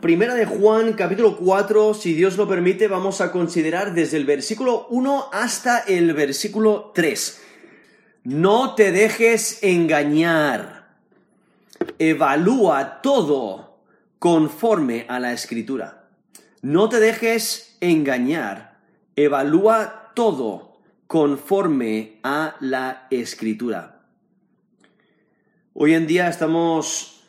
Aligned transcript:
Primera 0.00 0.34
de 0.34 0.46
Juan, 0.46 0.94
capítulo 0.94 1.36
4, 1.36 1.92
si 1.92 2.14
Dios 2.14 2.38
lo 2.38 2.48
permite, 2.48 2.88
vamos 2.88 3.20
a 3.20 3.30
considerar 3.30 3.92
desde 3.92 4.16
el 4.16 4.24
versículo 4.24 4.86
1 4.88 5.26
hasta 5.30 5.80
el 5.80 6.14
versículo 6.14 6.92
3. 6.94 7.42
No 8.24 8.74
te 8.74 8.92
dejes 8.92 9.62
engañar. 9.62 10.96
Evalúa 11.98 13.02
todo 13.02 13.82
conforme 14.18 15.04
a 15.06 15.20
la 15.20 15.34
escritura. 15.34 16.08
No 16.62 16.88
te 16.88 16.98
dejes 16.98 17.76
engañar. 17.82 18.78
Evalúa 19.16 20.12
todo 20.14 20.78
conforme 21.08 22.20
a 22.22 22.56
la 22.60 23.06
escritura. 23.10 24.00
Hoy 25.74 25.92
en 25.92 26.06
día 26.06 26.28
estamos 26.28 27.19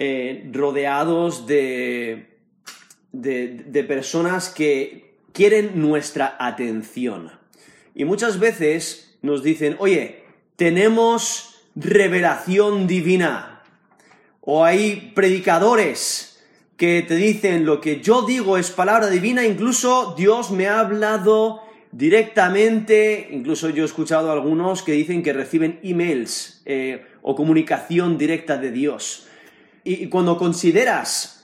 eh, 0.00 0.48
rodeados 0.52 1.48
de, 1.48 2.38
de, 3.10 3.84
personas 3.84 4.48
que 4.48 5.16
quieren 5.32 5.72
nuestra 5.80 6.36
atención. 6.38 7.32
Y 7.96 8.04
muchas 8.04 8.38
veces 8.38 9.18
nos 9.22 9.42
dicen, 9.42 9.74
oye, 9.80 10.22
tenemos 10.54 11.64
revelación 11.74 12.86
divina. 12.86 13.64
O 14.40 14.64
hay 14.64 15.12
predicadores 15.16 16.44
que 16.76 17.02
te 17.02 17.16
dicen 17.16 17.66
lo 17.66 17.80
que 17.80 18.00
yo 18.00 18.22
digo 18.22 18.56
es 18.56 18.70
palabra 18.70 19.08
divina, 19.08 19.44
incluso 19.44 20.14
Dios 20.16 20.52
me 20.52 20.68
ha 20.68 20.78
hablado 20.78 21.60
directamente, 21.90 23.30
incluso 23.32 23.68
yo 23.70 23.82
he 23.82 23.86
escuchado 23.86 24.30
a 24.30 24.34
algunos 24.34 24.84
que 24.84 24.92
dicen 24.92 25.24
que 25.24 25.32
reciben 25.32 25.80
emails 25.82 26.62
eh, 26.66 27.04
o 27.20 27.34
comunicación 27.34 28.16
directa 28.16 28.58
de 28.58 28.70
Dios 28.70 29.27
y 29.92 30.08
cuando 30.08 30.36
consideras 30.36 31.38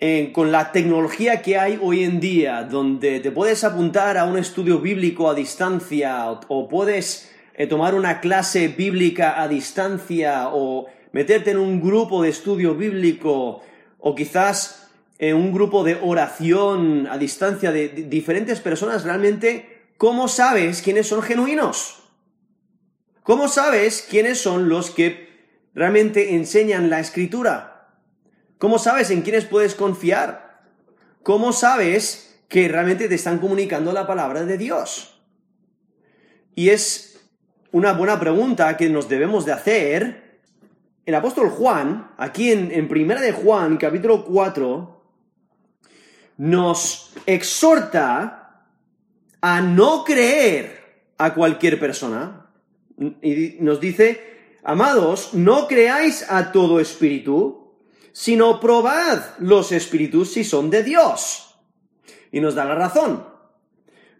eh, 0.00 0.30
con 0.32 0.52
la 0.52 0.70
tecnología 0.70 1.42
que 1.42 1.58
hay 1.58 1.76
hoy 1.82 2.04
en 2.04 2.20
día, 2.20 2.62
donde 2.62 3.18
te 3.18 3.32
puedes 3.32 3.64
apuntar 3.64 4.16
a 4.16 4.26
un 4.26 4.38
estudio 4.38 4.78
bíblico 4.78 5.28
a 5.28 5.34
distancia 5.34 6.30
o, 6.30 6.68
puedes 6.68 7.32
eh, 7.54 7.66
tomar 7.66 7.96
una 7.96 8.20
clase 8.20 8.68
bíblica 8.68 9.42
a 9.42 9.48
distancia 9.48 10.50
o 10.52 10.86
meterte 11.10 11.50
en 11.50 11.58
un 11.58 11.80
grupo 11.80 12.22
de 12.22 12.28
estudio 12.28 12.76
bíblico 12.76 13.60
o 13.98 14.14
quizás 14.14 14.88
en 15.18 15.34
un 15.34 15.52
grupo 15.52 15.82
de 15.82 15.98
oración 16.00 17.08
a 17.10 17.18
distancia 17.18 17.72
de 17.72 17.88
diferentes 17.88 18.60
personas, 18.60 19.02
realmente, 19.02 19.88
¿cómo 19.96 20.28
sabes 20.28 20.80
quiénes 20.80 21.08
son 21.08 21.22
genuinos? 21.22 22.04
¿Cómo 23.24 23.48
sabes 23.48 24.06
quiénes 24.08 24.40
son 24.40 24.68
los 24.68 24.90
que 24.90 25.26
realmente 25.74 26.36
enseñan 26.36 26.88
la 26.88 27.00
escritura? 27.00 27.67
¿Cómo 28.58 28.78
sabes 28.78 29.10
en 29.10 29.22
quiénes 29.22 29.44
puedes 29.44 29.74
confiar? 29.74 30.62
¿Cómo 31.22 31.52
sabes 31.52 32.42
que 32.48 32.68
realmente 32.68 33.08
te 33.08 33.14
están 33.14 33.38
comunicando 33.38 33.92
la 33.92 34.06
palabra 34.06 34.44
de 34.44 34.58
Dios? 34.58 35.20
Y 36.54 36.70
es 36.70 37.20
una 37.70 37.92
buena 37.92 38.18
pregunta 38.18 38.76
que 38.76 38.88
nos 38.88 39.08
debemos 39.08 39.44
de 39.44 39.52
hacer. 39.52 40.40
El 41.06 41.14
apóstol 41.14 41.50
Juan, 41.50 42.10
aquí 42.18 42.50
en, 42.50 42.72
en 42.72 42.88
Primera 42.88 43.20
de 43.20 43.32
Juan, 43.32 43.76
capítulo 43.76 44.24
4, 44.24 45.04
nos 46.38 47.12
exhorta 47.26 48.64
a 49.40 49.60
no 49.60 50.04
creer 50.04 51.12
a 51.16 51.32
cualquier 51.34 51.78
persona. 51.78 52.50
Y 53.22 53.58
nos 53.60 53.80
dice, 53.80 54.28
Amados, 54.68 55.32
no 55.32 55.66
creáis 55.66 56.30
a 56.30 56.52
todo 56.52 56.78
espíritu, 56.78 57.57
sino 58.12 58.60
probad 58.60 59.20
los 59.38 59.72
espíritus 59.72 60.32
si 60.32 60.44
son 60.44 60.70
de 60.70 60.82
Dios. 60.82 61.54
Y 62.30 62.40
nos 62.40 62.54
da 62.54 62.64
la 62.64 62.74
razón. 62.74 63.26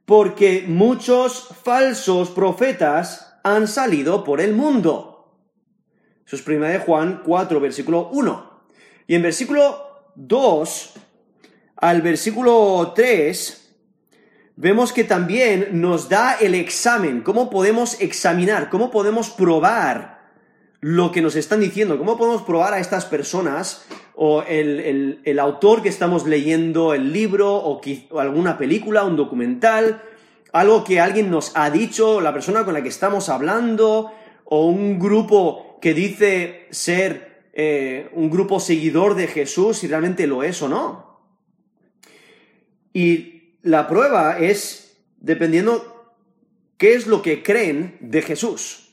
Porque 0.04 0.64
muchos 0.66 1.48
falsos 1.62 2.30
profetas 2.30 3.38
han 3.42 3.68
salido 3.68 4.24
por 4.24 4.40
el 4.40 4.54
mundo. 4.54 5.34
Eso 6.26 6.36
es 6.36 6.46
1 6.46 6.66
de 6.66 6.78
Juan 6.78 7.22
4, 7.24 7.60
versículo 7.60 8.08
1. 8.12 8.62
Y 9.06 9.14
en 9.14 9.22
versículo 9.22 10.12
2 10.14 10.94
al 11.76 12.02
versículo 12.02 12.92
3 12.94 13.74
vemos 14.56 14.92
que 14.92 15.04
también 15.04 15.80
nos 15.80 16.08
da 16.08 16.34
el 16.34 16.54
examen, 16.54 17.22
cómo 17.22 17.48
podemos 17.48 18.00
examinar, 18.00 18.68
cómo 18.68 18.90
podemos 18.90 19.30
probar 19.30 20.17
lo 20.80 21.10
que 21.10 21.22
nos 21.22 21.36
están 21.36 21.60
diciendo, 21.60 21.98
cómo 21.98 22.16
podemos 22.16 22.42
probar 22.42 22.74
a 22.74 22.78
estas 22.78 23.04
personas 23.04 23.84
o 24.14 24.42
el, 24.42 25.38
autor 25.40 25.82
que 25.82 25.88
estamos 25.88 26.26
leyendo, 26.26 26.94
el 26.94 27.12
libro 27.12 27.56
o, 27.56 27.80
alguna 28.18 28.58
película, 28.58 29.04
un 29.04 29.16
documental, 29.16 30.02
algo 30.52 30.84
que 30.84 31.00
alguien 31.00 31.30
nos 31.30 31.52
ha 31.56 31.70
dicho, 31.70 32.20
la 32.20 32.32
persona 32.32 32.64
con 32.64 32.74
la 32.74 32.82
que 32.82 32.88
estamos 32.88 33.28
hablando, 33.28 34.12
o 34.44 34.66
un 34.66 34.98
grupo 34.98 35.78
que 35.80 35.94
dice 35.94 36.66
ser 36.70 37.48
eh, 37.52 38.08
un 38.12 38.30
grupo 38.30 38.60
seguidor 38.60 39.14
de 39.14 39.26
Jesús, 39.26 39.78
si 39.78 39.88
realmente 39.88 40.26
lo 40.26 40.42
es 40.42 40.62
o 40.62 40.68
no. 40.68 41.20
Y 42.92 43.54
la 43.62 43.88
prueba 43.88 44.38
es 44.38 44.96
dependiendo 45.18 46.14
qué 46.76 46.94
es 46.94 47.06
lo 47.06 47.20
que 47.22 47.42
creen 47.42 47.98
de 48.00 48.22
Jesús. 48.22 48.87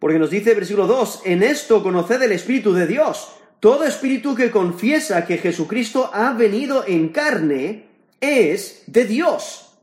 Porque 0.00 0.18
nos 0.18 0.30
dice 0.30 0.54
versículo 0.54 0.88
2, 0.88 1.22
en 1.26 1.44
esto 1.44 1.82
conoced 1.82 2.20
el 2.22 2.32
Espíritu 2.32 2.72
de 2.72 2.88
Dios. 2.88 3.36
Todo 3.60 3.84
espíritu 3.84 4.34
que 4.34 4.50
confiesa 4.50 5.26
que 5.26 5.36
Jesucristo 5.36 6.10
ha 6.14 6.32
venido 6.32 6.82
en 6.86 7.10
carne 7.10 7.84
es 8.18 8.84
de 8.86 9.04
Dios. 9.04 9.78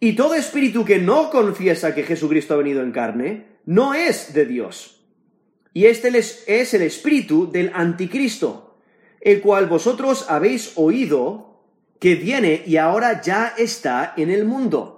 Y 0.00 0.14
todo 0.14 0.34
espíritu 0.34 0.86
que 0.86 0.98
no 0.98 1.28
confiesa 1.28 1.94
que 1.94 2.04
Jesucristo 2.04 2.54
ha 2.54 2.56
venido 2.56 2.82
en 2.82 2.92
carne 2.92 3.58
no 3.66 3.92
es 3.92 4.32
de 4.32 4.46
Dios. 4.46 5.04
Y 5.74 5.84
este 5.84 6.08
es 6.16 6.74
el 6.74 6.80
espíritu 6.80 7.50
del 7.52 7.70
anticristo, 7.74 8.78
el 9.20 9.42
cual 9.42 9.66
vosotros 9.66 10.24
habéis 10.30 10.72
oído 10.76 11.60
que 12.00 12.14
viene 12.14 12.62
y 12.66 12.78
ahora 12.78 13.20
ya 13.20 13.54
está 13.58 14.14
en 14.16 14.30
el 14.30 14.46
mundo. 14.46 14.97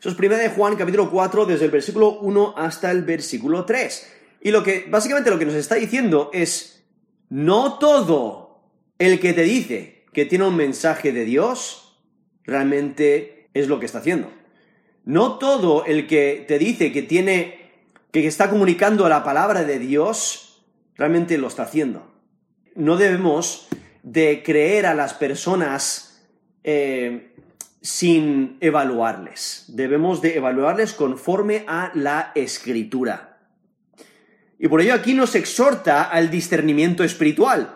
Eso 0.00 0.10
es 0.10 0.18
1 0.18 0.36
de 0.36 0.50
Juan 0.50 0.76
capítulo 0.76 1.10
4 1.10 1.46
desde 1.46 1.64
el 1.64 1.72
versículo 1.72 2.20
1 2.20 2.54
hasta 2.56 2.92
el 2.92 3.02
versículo 3.02 3.64
3. 3.64 4.12
Y 4.42 4.52
lo 4.52 4.62
que, 4.62 4.86
básicamente 4.88 5.30
lo 5.30 5.38
que 5.40 5.46
nos 5.46 5.54
está 5.54 5.74
diciendo 5.74 6.30
es, 6.32 6.84
no 7.28 7.78
todo 7.78 8.60
el 8.98 9.18
que 9.18 9.32
te 9.32 9.42
dice 9.42 10.04
que 10.12 10.24
tiene 10.24 10.46
un 10.46 10.54
mensaje 10.54 11.12
de 11.12 11.24
Dios 11.24 11.98
realmente 12.44 13.50
es 13.54 13.66
lo 13.66 13.80
que 13.80 13.86
está 13.86 13.98
haciendo. 13.98 14.30
No 15.04 15.38
todo 15.38 15.84
el 15.84 16.06
que 16.06 16.44
te 16.46 16.60
dice 16.60 16.92
que 16.92 17.02
tiene, 17.02 17.72
que 18.12 18.24
está 18.26 18.50
comunicando 18.50 19.08
la 19.08 19.24
palabra 19.24 19.64
de 19.64 19.80
Dios, 19.80 20.62
realmente 20.94 21.38
lo 21.38 21.48
está 21.48 21.64
haciendo. 21.64 22.08
No 22.76 22.96
debemos 22.96 23.66
de 24.04 24.44
creer 24.44 24.86
a 24.86 24.94
las 24.94 25.14
personas 25.14 26.24
eh, 26.62 27.34
sin 27.80 28.58
evaluarles. 28.60 29.64
Debemos 29.68 30.20
de 30.20 30.36
evaluarles 30.36 30.92
conforme 30.92 31.64
a 31.68 31.92
la 31.94 32.32
escritura. 32.34 33.38
Y 34.58 34.68
por 34.68 34.80
ello 34.80 34.94
aquí 34.94 35.14
nos 35.14 35.34
exhorta 35.34 36.02
al 36.02 36.30
discernimiento 36.30 37.04
espiritual. 37.04 37.74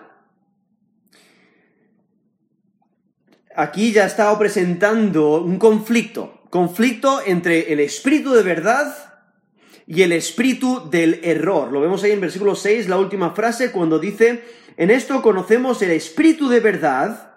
Aquí 3.54 3.92
ya 3.92 4.06
estado 4.06 4.38
presentando 4.38 5.42
un 5.42 5.58
conflicto, 5.58 6.42
conflicto 6.50 7.20
entre 7.24 7.72
el 7.72 7.80
espíritu 7.80 8.32
de 8.32 8.42
verdad 8.42 9.12
y 9.86 10.02
el 10.02 10.12
espíritu 10.12 10.88
del 10.90 11.20
error. 11.22 11.70
Lo 11.70 11.80
vemos 11.80 12.02
ahí 12.02 12.12
en 12.12 12.20
versículo 12.20 12.54
6, 12.54 12.88
la 12.88 12.98
última 12.98 13.32
frase, 13.32 13.70
cuando 13.70 13.98
dice, 13.98 14.42
en 14.76 14.90
esto 14.90 15.20
conocemos 15.20 15.82
el 15.82 15.90
espíritu 15.90 16.48
de 16.48 16.60
verdad 16.60 17.34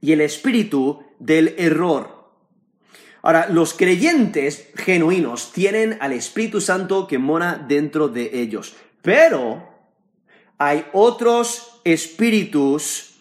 y 0.00 0.12
el 0.12 0.20
espíritu 0.20 1.05
del 1.18 1.54
error. 1.58 2.16
Ahora, 3.22 3.48
los 3.50 3.74
creyentes 3.74 4.70
genuinos 4.76 5.52
tienen 5.52 5.96
al 6.00 6.12
Espíritu 6.12 6.60
Santo 6.60 7.06
que 7.06 7.18
mora 7.18 7.64
dentro 7.68 8.08
de 8.08 8.30
ellos, 8.40 8.76
pero 9.02 9.68
hay 10.58 10.86
otros 10.92 11.80
espíritus 11.84 13.16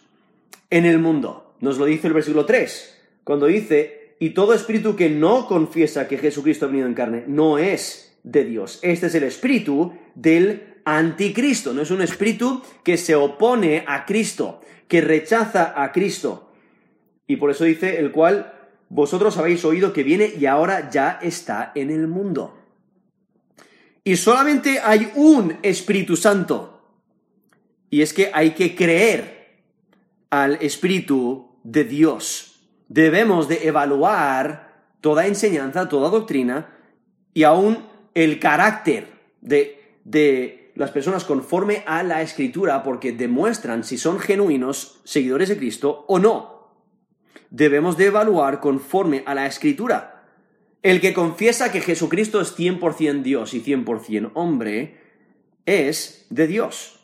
en 0.70 0.86
el 0.86 1.00
mundo. 1.00 1.56
Nos 1.60 1.78
lo 1.78 1.86
dice 1.86 2.08
el 2.08 2.14
versículo 2.14 2.46
3, 2.46 3.02
cuando 3.24 3.48
dice, 3.48 4.16
y 4.20 4.32
todo 4.32 4.54
espíritu 4.54 4.96
que 4.96 5.10
no 5.10 5.48
confiesa 5.48 6.08
que 6.08 6.18
Jesucristo 6.18 6.66
ha 6.66 6.70
venido 6.70 6.88
en 6.88 6.94
carne 6.94 7.24
no 7.28 7.58
es 7.58 8.18
de 8.24 8.46
Dios. 8.46 8.80
Este 8.82 9.08
es 9.08 9.16
el 9.16 9.24
espíritu 9.24 9.94
del 10.16 10.76
anticristo, 10.86 11.74
no 11.74 11.82
es 11.82 11.92
un 11.92 12.02
espíritu 12.02 12.62
que 12.84 12.98
se 12.98 13.16
opone 13.16 13.84
a 13.88 14.06
Cristo, 14.06 14.62
que 14.88 15.02
rechaza 15.02 15.74
a 15.82 15.92
Cristo. 15.92 16.45
Y 17.27 17.38
por 17.38 17.51
eso 17.51 17.63
dice 17.63 18.00
el 18.00 18.12
cual 18.12 18.54
vosotros 18.89 19.38
habéis 19.38 19.66
oído 19.66 19.94
que 19.94 20.04
viene 20.04 20.31
y 20.38 20.45
ahora 20.45 20.89
ya 20.89 21.19
está 21.22 21.72
en 21.75 21.89
el 21.89 22.07
mundo. 22.07 22.57
Y 24.04 24.18
solamente 24.18 24.80
hay 24.80 25.12
un 25.16 25.57
Espíritu 25.63 26.16
Santo. 26.16 26.81
Y 27.89 28.01
es 28.01 28.13
que 28.13 28.30
hay 28.33 28.51
que 28.51 28.75
creer 28.75 29.63
al 30.30 30.56
Espíritu 30.62 31.57
de 31.63 31.83
Dios. 31.83 32.60
Debemos 32.88 33.48
de 33.48 33.68
evaluar 33.68 34.92
toda 35.01 35.25
enseñanza, 35.25 35.89
toda 35.89 36.10
doctrina 36.10 36.69
y 37.33 37.44
aún 37.44 37.88
el 38.13 38.39
carácter 38.39 39.07
de, 39.42 40.00
de 40.04 40.72
las 40.75 40.92
personas 40.92 41.24
conforme 41.24 41.83
a 41.88 42.04
la 42.04 42.22
Escritura 42.22 42.83
porque 42.83 43.12
demuestran 43.12 43.83
si 43.83 43.98
son 43.98 44.19
genuinos 44.19 45.01
seguidores 45.04 45.50
de 45.50 45.57
Cristo 45.57 46.06
o 46.07 46.19
no. 46.19 46.55
Debemos 47.56 47.96
de 47.96 48.07
evaluar 48.07 48.60
conforme 48.60 49.24
a 49.25 49.34
la 49.34 49.46
Escritura. 49.46 50.25
El 50.84 51.00
que 51.00 51.13
confiesa 51.13 51.72
que 51.72 51.80
Jesucristo 51.80 52.42
es 52.42 52.54
100% 52.54 53.22
Dios 53.22 53.54
y 53.54 53.63
100% 53.63 54.31
hombre 54.34 55.00
es 55.66 56.28
de 56.30 56.48
Dios. 56.48 57.00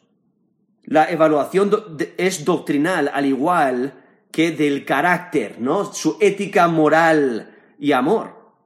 La 0.83 1.09
evaluación 1.09 1.71
es 2.17 2.43
doctrinal 2.43 3.09
al 3.13 3.27
igual 3.27 3.93
que 4.29 4.51
del 4.51 4.83
carácter, 4.83 5.61
¿no? 5.61 5.93
Su 5.93 6.17
ética 6.19 6.67
moral 6.67 7.57
y 7.79 7.93
amor. 7.93 8.57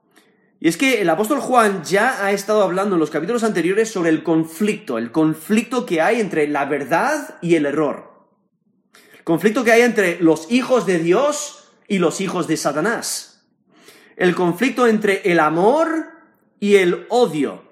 Y 0.58 0.66
es 0.66 0.76
que 0.76 1.00
el 1.00 1.08
apóstol 1.08 1.38
Juan 1.38 1.84
ya 1.84 2.26
ha 2.26 2.32
estado 2.32 2.64
hablando 2.64 2.96
en 2.96 3.00
los 3.00 3.10
capítulos 3.10 3.44
anteriores 3.44 3.92
sobre 3.92 4.10
el 4.10 4.24
conflicto, 4.24 4.98
el 4.98 5.12
conflicto 5.12 5.86
que 5.86 6.00
hay 6.00 6.20
entre 6.20 6.48
la 6.48 6.64
verdad 6.64 7.38
y 7.40 7.54
el 7.54 7.64
error. 7.64 8.26
El 9.16 9.22
conflicto 9.22 9.62
que 9.62 9.70
hay 9.70 9.82
entre 9.82 10.20
los 10.20 10.50
hijos 10.50 10.84
de 10.84 10.98
Dios 10.98 11.62
y 11.88 11.98
los 11.98 12.20
hijos 12.20 12.46
de 12.46 12.56
Satanás. 12.56 13.44
El 14.16 14.34
conflicto 14.34 14.86
entre 14.86 15.30
el 15.30 15.40
amor 15.40 16.06
y 16.58 16.76
el 16.76 17.06
odio. 17.10 17.64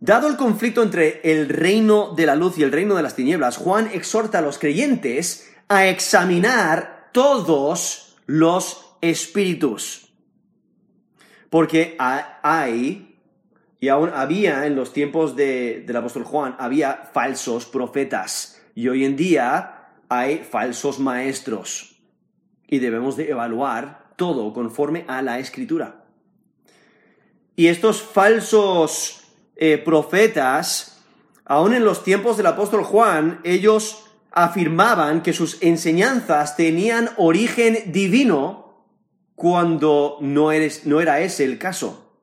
Dado 0.00 0.26
el 0.26 0.36
conflicto 0.36 0.82
entre 0.82 1.20
el 1.22 1.48
reino 1.48 2.14
de 2.16 2.26
la 2.26 2.34
luz 2.34 2.58
y 2.58 2.64
el 2.64 2.72
reino 2.72 2.96
de 2.96 3.02
las 3.02 3.14
tinieblas, 3.14 3.56
Juan 3.56 3.88
exhorta 3.92 4.38
a 4.38 4.42
los 4.42 4.58
creyentes 4.58 5.48
a 5.68 5.86
examinar 5.86 7.10
todos 7.12 8.16
los 8.26 8.96
espíritus. 9.00 10.12
Porque 11.50 11.96
hay, 11.98 13.18
y 13.78 13.88
aún 13.88 14.10
había 14.14 14.66
en 14.66 14.74
los 14.74 14.92
tiempos 14.92 15.36
del 15.36 15.96
apóstol 15.96 16.24
Juan, 16.24 16.56
había 16.58 17.10
falsos 17.12 17.66
profetas. 17.66 18.60
Y 18.74 18.88
hoy 18.88 19.04
en 19.04 19.16
día 19.16 19.90
hay 20.08 20.38
falsos 20.38 20.98
maestros. 20.98 21.91
Y 22.72 22.78
debemos 22.78 23.18
de 23.18 23.28
evaluar 23.28 24.14
todo 24.16 24.54
conforme 24.54 25.04
a 25.06 25.20
la 25.20 25.38
escritura. 25.38 26.06
Y 27.54 27.66
estos 27.66 28.00
falsos 28.00 29.24
eh, 29.56 29.76
profetas, 29.76 31.04
aún 31.44 31.74
en 31.74 31.84
los 31.84 32.02
tiempos 32.02 32.38
del 32.38 32.46
apóstol 32.46 32.82
Juan, 32.82 33.42
ellos 33.44 34.06
afirmaban 34.30 35.22
que 35.22 35.34
sus 35.34 35.62
enseñanzas 35.62 36.56
tenían 36.56 37.10
origen 37.18 37.92
divino 37.92 38.86
cuando 39.34 40.16
no, 40.22 40.48
no 40.84 41.00
era 41.02 41.20
ese 41.20 41.44
el 41.44 41.58
caso. 41.58 42.16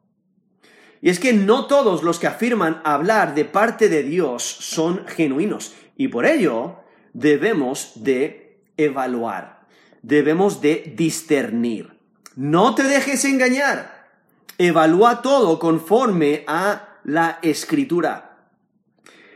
Y 0.99 1.11
es 1.11 1.19
que 1.19 1.31
no 1.31 1.67
todos 1.67 2.01
los 2.01 2.17
que 2.17 2.25
afirman 2.25 2.81
hablar 2.83 3.35
de 3.35 3.45
parte 3.45 3.87
de 3.87 4.01
Dios 4.01 4.41
son 4.41 5.05
genuinos. 5.05 5.75
Y 5.95 6.07
por 6.07 6.25
ello 6.25 6.77
debemos 7.13 7.91
de 8.03 8.63
evaluar, 8.77 9.58
debemos 10.01 10.61
de 10.61 10.93
discernir. 10.95 11.97
No 12.35 12.75
te 12.75 12.83
dejes 12.83 13.25
engañar. 13.25 14.07
Evalúa 14.57 15.21
todo 15.21 15.59
conforme 15.59 16.43
a 16.47 16.99
la 17.03 17.39
escritura. 17.41 18.47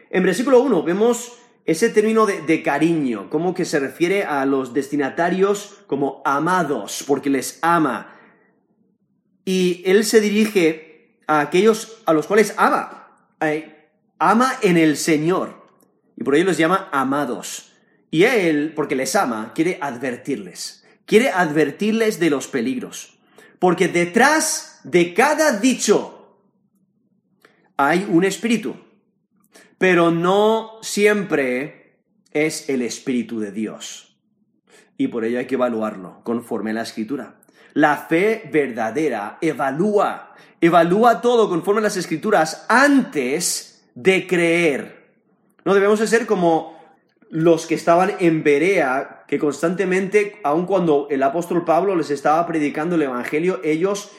En 0.09 0.23
versículo 0.23 0.61
1 0.61 0.83
vemos 0.83 1.33
ese 1.65 1.89
término 1.89 2.25
de, 2.25 2.61
cariño, 2.61 3.29
como 3.29 3.53
que 3.53 3.65
se 3.65 3.79
refiere 3.79 4.23
a 4.23 4.45
los 4.45 4.73
destinatarios 4.73 5.79
como 5.87 6.21
amados, 6.25 7.03
porque 7.07 7.29
les 7.29 7.59
ama. 7.61 8.15
Y 9.45 9.81
él 9.85 10.03
se 10.03 10.19
dirige 10.19 11.17
a 11.27 11.39
aquellos 11.39 12.01
a 12.05 12.13
los 12.13 12.27
cuales 12.27 12.53
ama. 12.57 13.07
ama 14.19 14.53
en 14.61 14.77
el 14.77 14.97
Señor. 14.97 15.63
Y 16.17 16.23
por 16.23 16.35
ello 16.35 16.45
les 16.45 16.57
llama 16.57 16.89
amados. 16.91 17.72
Y 18.13 18.25
él, 18.25 18.73
porque 18.75 18.95
les 18.95 19.15
ama, 19.15 19.53
quiere 19.55 19.79
advertirles. 19.81 20.85
Quiere 21.05 21.29
advertirles 21.29 22.19
de 22.19 22.29
los 22.29 22.47
peligros. 22.47 23.17
Porque 23.57 23.87
detrás 23.87 24.79
de 24.83 25.13
cada 25.13 25.59
dicho 25.59 26.37
hay 27.75 28.05
un 28.09 28.23
espíritu 28.23 28.77
pero 29.83 30.11
no 30.11 30.79
siempre 30.81 31.97
es 32.31 32.69
el 32.69 32.83
Espíritu 32.83 33.41
de 33.41 33.51
Dios. 33.51 34.15
Y 34.95 35.09
por 35.09 35.25
ello 35.25 35.39
hay 35.39 35.45
que 35.45 35.55
evaluarlo 35.55 36.21
conforme 36.23 36.71
a 36.71 36.75
la 36.75 36.83
Escritura. 36.83 37.41
La 37.73 37.97
fe 37.97 38.49
verdadera 38.49 39.39
evalúa, 39.41 40.35
evalúa 40.61 41.19
todo 41.19 41.49
conforme 41.49 41.79
a 41.79 41.83
las 41.83 41.97
Escrituras 41.97 42.65
antes 42.69 43.85
de 43.93 44.25
creer. 44.25 45.11
No 45.65 45.73
debemos 45.73 45.99
de 45.99 46.07
ser 46.07 46.25
como 46.25 46.81
los 47.33 47.65
que 47.65 47.73
estaban 47.73 48.11
en 48.19 48.43
Berea, 48.43 49.23
que 49.27 49.39
constantemente, 49.39 50.39
aun 50.43 50.67
cuando 50.67 51.07
el 51.09 51.23
apóstol 51.23 51.65
Pablo 51.65 51.95
les 51.95 52.11
estaba 52.11 52.45
predicando 52.45 52.93
el 52.93 53.01
Evangelio, 53.01 53.59
ellos 53.63 54.11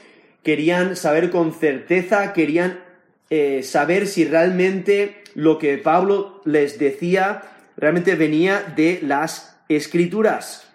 querían 0.42 0.96
saber 0.96 1.30
con 1.30 1.52
certeza, 1.54 2.32
querían 2.32 2.80
eh, 3.30 3.62
saber 3.62 4.08
si 4.08 4.24
realmente 4.24 5.22
lo 5.34 5.60
que 5.60 5.78
Pablo 5.78 6.42
les 6.44 6.80
decía 6.80 7.42
realmente 7.76 8.16
venía 8.16 8.74
de 8.74 8.98
las 9.00 9.60
escrituras. 9.68 10.66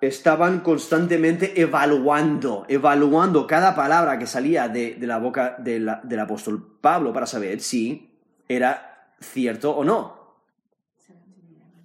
Estaban 0.00 0.60
constantemente 0.60 1.60
evaluando, 1.60 2.66
evaluando 2.68 3.48
cada 3.48 3.74
palabra 3.74 4.16
que 4.20 4.28
salía 4.28 4.68
de, 4.68 4.96
la 5.00 5.18
boca 5.18 5.56
del 5.58 6.20
apóstol 6.20 6.78
Pablo 6.80 7.12
para 7.12 7.26
saber 7.26 7.60
si 7.60 8.14
era 8.46 9.08
cierto 9.18 9.72
o 9.72 9.82
no. 9.82 10.23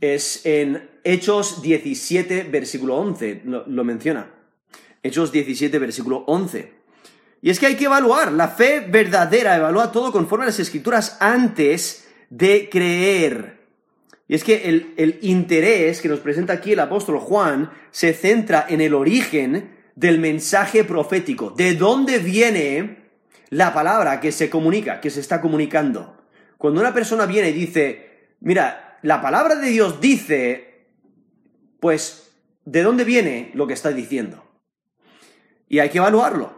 Es 0.02 0.46
en 0.46 0.90
Hechos 1.04 1.62
17, 1.62 2.44
versículo 2.44 2.96
11, 2.98 3.42
lo, 3.46 3.84
menciona. 3.84 4.32
Hechos 5.04 5.32
17, 5.32 5.78
versículo 5.80 6.24
11. 6.28 6.74
Y 7.42 7.50
es 7.50 7.60
que 7.60 7.68
hay 7.68 7.76
que 7.76 7.86
evaluar, 7.86 8.32
la 8.32 8.50
fe 8.50 8.82
verdadera 8.82 9.56
evalúa 9.56 9.92
todo 9.92 10.12
conforme 10.12 10.44
a 10.44 10.48
las 10.48 10.60
escrituras 10.60 11.18
antes 11.20 12.08
de 12.30 12.70
creer. 12.70 13.60
Y 14.28 14.36
es 14.36 14.44
que 14.44 14.70
el, 14.70 15.20
interés 15.22 16.02
que 16.02 16.10
nos 16.10 16.20
presenta 16.20 16.54
aquí 16.54 16.74
el 16.74 16.80
apóstol 16.80 17.20
Juan 17.20 17.72
se 17.92 18.14
centra 18.14 18.66
en 18.70 18.82
el 18.82 18.94
origen 18.94 19.78
del 19.96 20.20
mensaje 20.20 20.84
profético, 20.84 21.50
de 21.52 21.76
dónde 21.76 22.20
viene 22.20 23.10
la 23.50 23.74
palabra 23.74 24.20
que 24.20 24.32
se 24.32 24.50
comunica, 24.50 25.02
que 25.02 25.10
se 25.10 25.20
está 25.20 25.42
comunicando. 25.42 26.16
Cuando 26.58 26.80
una 26.80 26.94
persona 26.94 27.26
viene 27.26 27.50
y 27.50 27.54
dice, 27.54 28.28
mira, 28.42 28.89
la 29.02 29.22
palabra 29.22 29.56
de 29.56 29.70
Dios 29.70 30.02
dice, 30.02 30.88
pues, 31.80 32.32
¿de 32.66 32.84
dónde 32.84 33.04
viene 33.04 33.52
lo 33.54 33.68
que 33.68 33.74
está 33.74 33.92
diciendo? 33.92 34.44
Y 35.68 35.80
hay 35.80 35.90
que 35.90 36.00
evaluarlo. 36.00 36.58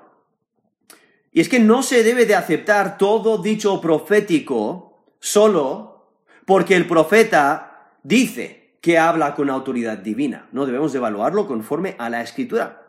Y 1.31 1.41
es 1.41 1.49
que 1.49 1.59
no 1.59 1.83
se 1.83 2.03
debe 2.03 2.25
de 2.25 2.35
aceptar 2.35 2.97
todo 2.97 3.37
dicho 3.37 3.79
profético 3.79 5.05
solo 5.19 6.11
porque 6.45 6.75
el 6.75 6.87
profeta 6.87 7.89
dice 8.03 8.77
que 8.81 8.97
habla 8.97 9.35
con 9.35 9.49
autoridad 9.49 9.99
divina. 9.99 10.47
No 10.51 10.65
debemos 10.65 10.91
de 10.91 10.97
evaluarlo 10.97 11.47
conforme 11.47 11.95
a 11.99 12.09
la 12.09 12.21
escritura. 12.21 12.81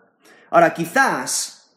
Ahora, 0.51 0.75
quizás 0.75 1.73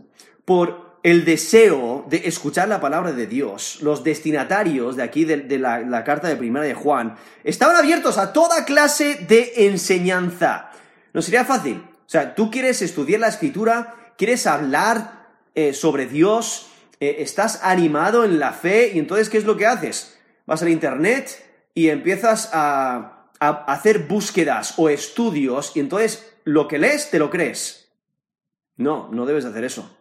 por 0.45 0.84
el 1.05 1.23
deseo 1.23 2.03
de 2.09 2.23
escuchar 2.25 2.67
la 2.67 2.81
palabra 2.81 3.11
de 3.11 3.27
Dios, 3.27 3.77
los 3.83 4.03
destinatarios 4.03 4.95
de 4.95 5.03
aquí 5.03 5.23
de, 5.23 5.59
la, 5.59 6.03
carta 6.03 6.27
de 6.27 6.35
primera 6.35 6.65
de 6.65 6.73
Juan 6.73 7.15
estaban 7.43 7.75
abiertos 7.75 8.17
a 8.17 8.33
toda 8.33 8.65
clase 8.65 9.13
de 9.27 9.67
enseñanza. 9.67 10.71
No 11.13 11.21
sería 11.21 11.45
fácil. 11.45 11.75
O 11.75 12.09
sea, 12.09 12.33
tú 12.33 12.49
quieres 12.49 12.81
estudiar 12.81 13.19
la 13.19 13.27
escritura, 13.27 14.13
quieres 14.17 14.47
hablar 14.47 15.27
eh, 15.53 15.75
sobre 15.75 16.07
Dios, 16.07 16.71
eh, 16.99 17.17
estás 17.19 17.59
animado 17.61 18.25
en 18.25 18.39
la 18.39 18.51
fe 18.51 18.89
y 18.95 18.97
entonces 18.97 19.29
¿qué 19.29 19.37
es 19.37 19.45
lo 19.45 19.57
que 19.57 19.67
haces? 19.67 20.17
Vas 20.47 20.63
al 20.63 20.69
Internet 20.69 21.29
y 21.75 21.89
empiezas 21.89 22.49
a, 22.51 23.27
a 23.39 23.49
hacer 23.71 24.07
búsquedas 24.07 24.73
o 24.77 24.89
estudios 24.89 25.71
y 25.75 25.81
entonces 25.81 26.33
lo 26.45 26.67
que 26.67 26.79
lees 26.79 27.11
te 27.11 27.19
lo 27.19 27.29
crees. 27.29 27.91
No, 28.75 29.07
no 29.11 29.27
debes 29.27 29.45
hacer 29.45 29.63
eso. 29.65 29.95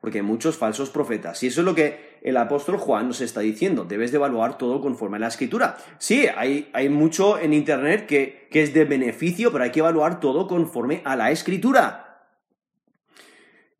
Porque 0.00 0.18
hay 0.18 0.24
muchos 0.24 0.56
falsos 0.56 0.90
profetas. 0.90 1.42
Y 1.42 1.48
eso 1.48 1.60
es 1.60 1.64
lo 1.64 1.74
que 1.74 2.18
el 2.22 2.36
apóstol 2.36 2.78
Juan 2.78 3.08
nos 3.08 3.20
está 3.20 3.40
diciendo. 3.40 3.84
Debes 3.84 4.12
de 4.12 4.16
evaluar 4.16 4.56
todo 4.56 4.80
conforme 4.80 5.18
a 5.18 5.20
la 5.20 5.28
escritura. 5.28 5.76
Sí, 5.98 6.26
hay, 6.34 6.70
hay 6.72 6.88
mucho 6.88 7.38
en 7.38 7.52
Internet 7.52 8.06
que, 8.06 8.48
que 8.50 8.62
es 8.62 8.72
de 8.72 8.84
beneficio, 8.84 9.52
pero 9.52 9.64
hay 9.64 9.70
que 9.70 9.80
evaluar 9.80 10.20
todo 10.20 10.46
conforme 10.46 11.02
a 11.04 11.16
la 11.16 11.30
escritura. 11.30 12.24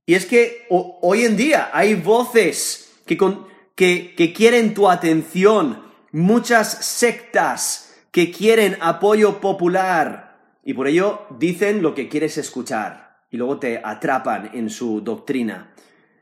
Y 0.04 0.14
es 0.14 0.26
que 0.26 0.66
hoy 0.68 1.24
en 1.24 1.36
día 1.36 1.70
hay 1.72 1.94
voces 1.94 3.00
que, 3.06 3.16
que 3.76 4.32
quieren 4.34 4.74
tu 4.74 4.90
atención, 4.90 5.82
muchas 6.12 6.84
sectas 6.84 7.96
que 8.10 8.32
quieren 8.32 8.76
apoyo 8.80 9.40
popular, 9.40 10.30
y 10.64 10.74
por 10.74 10.88
ello 10.88 11.26
dicen 11.38 11.82
lo 11.82 11.94
que 11.94 12.08
quieres 12.08 12.38
escuchar 12.38 13.24
y 13.30 13.36
luego 13.36 13.58
te 13.58 13.80
atrapan 13.82 14.50
en 14.52 14.70
su 14.70 15.00
doctrina. 15.00 15.72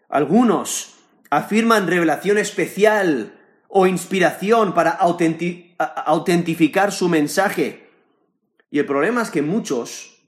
Algunos 0.08 0.94
afirman 1.30 1.86
revelación 1.86 2.38
especial 2.38 3.34
o 3.68 3.86
inspiración 3.86 4.72
para 4.72 4.90
autentificar 4.90 6.92
su 6.92 7.08
mensaje. 7.08 7.90
Y 8.70 8.78
el 8.78 8.86
problema 8.86 9.22
es 9.22 9.30
que 9.30 9.42
muchos, 9.42 10.22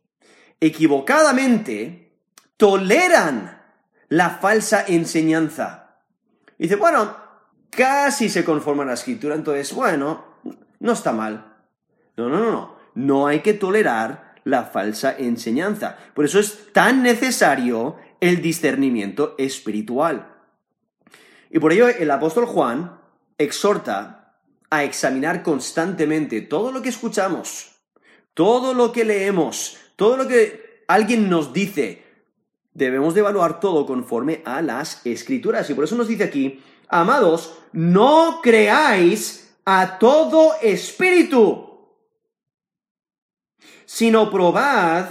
equivocadamente, 0.61 2.13
toleran 2.57 3.63
la 4.09 4.31
falsa 4.31 4.85
enseñanza. 4.87 5.97
Dice, 6.59 6.77
bueno, 6.77 7.17
casi 7.71 8.29
se 8.29 8.45
conforma 8.45 8.83
a 8.83 8.87
la 8.87 8.95
escritura, 8.95 9.35
entonces, 9.35 9.73
bueno, 9.73 10.25
no 10.81 10.93
está 10.93 11.13
mal. 11.13 11.55
No, 12.17 12.29
no, 12.29 12.39
no, 12.39 12.51
no. 12.51 12.81
No 12.95 13.27
hay 13.27 13.41
que 13.41 13.55
tolerar 13.55 14.35
la 14.45 14.65
falsa 14.65 15.15
enseñanza. 15.17 15.97
Por 16.13 16.25
eso 16.25 16.39
es 16.39 16.73
tan 16.73 17.03
necesario 17.03 17.97
el 18.21 18.43
discernimiento 18.43 19.35
espiritual. 19.39 20.37
Y 21.51 21.59
por 21.59 21.73
ello 21.73 21.89
el 21.89 22.11
apóstol 22.11 22.47
Juan 22.47 23.01
exhorta 23.39 24.37
a 24.71 24.85
examinar 24.85 25.43
constantemente 25.43 26.43
todo 26.43 26.71
lo 26.71 26.81
que 26.81 26.91
escuchamos, 26.91 27.73
todo 28.35 28.73
lo 28.73 28.93
que 28.93 29.05
leemos, 29.05 29.77
todo 29.97 30.17
lo 30.17 30.29
que 30.29 30.85
alguien 30.87 31.29
nos 31.29 31.53
dice. 31.53 32.05
Debemos 32.73 33.15
de 33.15 33.21
evaluar 33.21 33.59
todo 33.59 33.85
conforme 33.85 34.43
a 34.45 34.63
las 34.63 35.05
escrituras. 35.05 35.69
Y 35.69 35.75
por 35.75 35.85
eso 35.85 35.97
nos 35.97 36.07
dice 36.07 36.25
aquí, 36.25 36.63
amados, 36.89 37.59
no 37.73 38.41
creáis 38.43 39.57
a 39.65 39.99
todo 39.99 40.55
espíritu, 40.63 41.89
sino 43.85 44.31
probad 44.31 45.07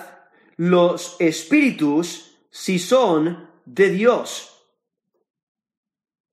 los 0.55 1.17
espíritus 1.19 2.28
si 2.49 2.79
son 2.79 3.49
de 3.65 3.89
Dios 3.89 4.49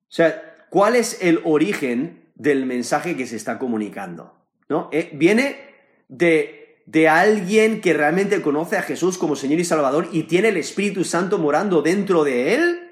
o 0.09 0.13
sea, 0.17 0.65
¿cuál 0.69 0.95
es 0.95 1.19
el 1.21 1.41
origen 1.43 2.31
del 2.35 2.65
mensaje 2.65 3.17
que 3.17 3.27
se 3.27 3.35
está 3.35 3.59
comunicando? 3.59 4.33
¿No? 4.69 4.89
Eh, 4.91 5.09
viene 5.13 5.57
de, 6.07 6.81
de 6.85 7.09
alguien 7.09 7.81
que 7.81 7.93
realmente 7.93 8.41
conoce 8.41 8.77
a 8.77 8.81
Jesús 8.81 9.17
como 9.17 9.35
Señor 9.35 9.59
y 9.59 9.65
Salvador 9.65 10.07
y 10.11 10.23
tiene 10.23 10.49
el 10.49 10.57
Espíritu 10.57 11.03
Santo 11.03 11.37
morando 11.37 11.81
dentro 11.81 12.23
de 12.23 12.55
él. 12.55 12.91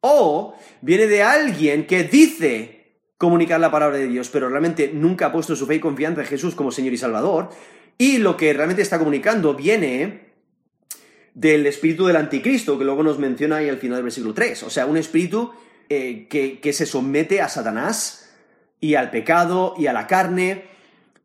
O 0.00 0.54
viene 0.82 1.06
de 1.06 1.22
alguien 1.22 1.86
que 1.86 2.04
dice 2.04 3.00
comunicar 3.18 3.58
la 3.58 3.72
palabra 3.72 3.96
de 3.96 4.06
Dios, 4.06 4.28
pero 4.28 4.48
realmente 4.48 4.90
nunca 4.92 5.26
ha 5.26 5.32
puesto 5.32 5.56
su 5.56 5.66
fe 5.66 5.76
y 5.76 5.80
confianza 5.80 6.20
en 6.20 6.28
Jesús 6.28 6.54
como 6.54 6.70
Señor 6.70 6.92
y 6.92 6.98
Salvador. 6.98 7.50
Y 7.98 8.18
lo 8.18 8.36
que 8.36 8.52
realmente 8.52 8.82
está 8.82 8.98
comunicando 8.98 9.54
viene 9.54 10.25
del 11.36 11.66
espíritu 11.66 12.06
del 12.06 12.16
anticristo, 12.16 12.78
que 12.78 12.84
luego 12.86 13.02
nos 13.02 13.18
menciona 13.18 13.56
ahí 13.56 13.68
al 13.68 13.76
final 13.76 13.96
del 13.96 14.04
versículo 14.04 14.32
3. 14.32 14.62
O 14.62 14.70
sea, 14.70 14.86
un 14.86 14.96
espíritu 14.96 15.52
eh, 15.90 16.28
que, 16.30 16.72
se 16.72 16.86
somete 16.86 17.42
a 17.42 17.50
Satanás 17.50 18.34
y 18.80 18.94
al 18.94 19.10
pecado 19.10 19.74
y 19.76 19.86
a 19.86 19.92
la 19.92 20.06
carne 20.06 20.64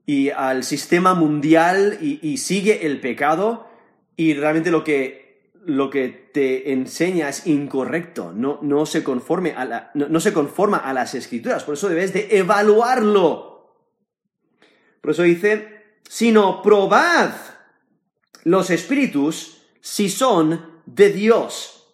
y 0.05 0.29
al 0.29 0.65
sistema 0.65 1.13
mundial 1.13 1.97
y, 2.01 2.37
sigue 2.39 2.85
el 2.85 2.99
pecado 2.99 3.69
y 4.17 4.33
realmente 4.33 4.69
lo 4.69 4.83
que, 4.83 5.53
lo 5.65 5.89
que 5.89 6.09
te 6.09 6.73
enseña 6.73 7.29
es 7.29 7.47
incorrecto, 7.47 8.33
no, 8.33 8.59
no, 8.61 8.85
se 8.85 9.05
conforme 9.05 9.51
a 9.51 9.91
no, 9.93 10.19
se 10.19 10.33
conforma 10.33 10.77
a 10.79 10.91
las 10.91 11.15
escrituras, 11.15 11.63
por 11.63 11.75
eso 11.75 11.87
debes 11.87 12.11
de 12.11 12.27
evaluarlo. 12.31 13.77
Por 14.99 15.11
eso 15.11 15.23
dice, 15.23 15.99
sino 16.03 16.61
probad 16.61 17.31
los 18.43 18.69
espíritus 18.69 19.60
si 19.81 20.09
son 20.09 20.81
de 20.85 21.11
Dios. 21.11 21.87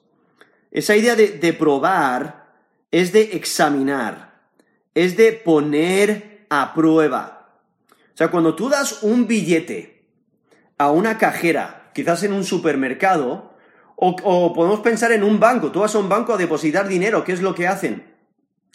Esa 0.72 0.96
idea 0.96 1.16
de, 1.16 1.30
de 1.30 1.54
probar 1.54 2.48
es 2.92 3.12
de 3.12 3.22
examinar, 3.34 4.42
es 4.94 5.18
de 5.18 5.34
poner 5.34 6.46
a 6.50 6.74
prueba. 6.74 7.60
O 8.14 8.18
sea, 8.18 8.30
cuando 8.30 8.56
tú 8.56 8.70
das 8.70 9.04
un 9.04 9.28
billete 9.28 10.06
a 10.78 10.92
una 10.92 11.18
cajera, 11.18 11.92
quizás 11.94 12.24
en 12.24 12.34
un 12.34 12.44
supermercado, 12.44 13.58
o, 14.00 14.54
podemos 14.54 14.82
pensar 14.82 15.12
en 15.12 15.24
un 15.24 15.40
banco, 15.40 15.72
tú 15.72 15.80
vas 15.80 15.96
a 15.96 16.00
un 16.00 16.08
banco 16.08 16.34
a 16.34 16.38
depositar 16.38 16.88
dinero, 16.88 17.24
¿qué 17.24 17.32
es 17.32 17.42
lo 17.42 17.56
que 17.56 17.68
hacen? 17.68 18.04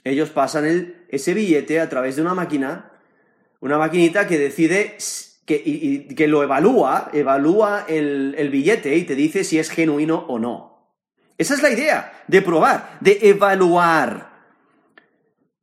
Ellos 0.02 0.30
pasan 0.30 0.96
ese 1.08 1.32
billete 1.32 1.78
a 1.78 1.88
través 1.88 2.16
de 2.16 2.22
una 2.22 2.34
máquina, 2.34 2.90
una 3.60 3.78
maquinita 3.78 4.26
que 4.26 4.38
decide 4.38 4.96
que, 5.44 5.60
y, 5.64 6.14
que 6.14 6.28
lo 6.28 6.42
evalúa, 6.42 7.10
evalúa 7.12 7.84
el, 7.88 8.34
el 8.38 8.50
billete 8.50 8.96
y 8.96 9.04
te 9.04 9.14
dice 9.14 9.44
si 9.44 9.58
es 9.58 9.70
genuino 9.70 10.24
o 10.28 10.38
no. 10.38 10.72
Esa 11.38 11.54
es 11.54 11.62
la 11.62 11.70
idea, 11.70 12.24
de 12.28 12.42
probar, 12.42 12.98
de 13.00 13.18
evaluar. 13.22 14.32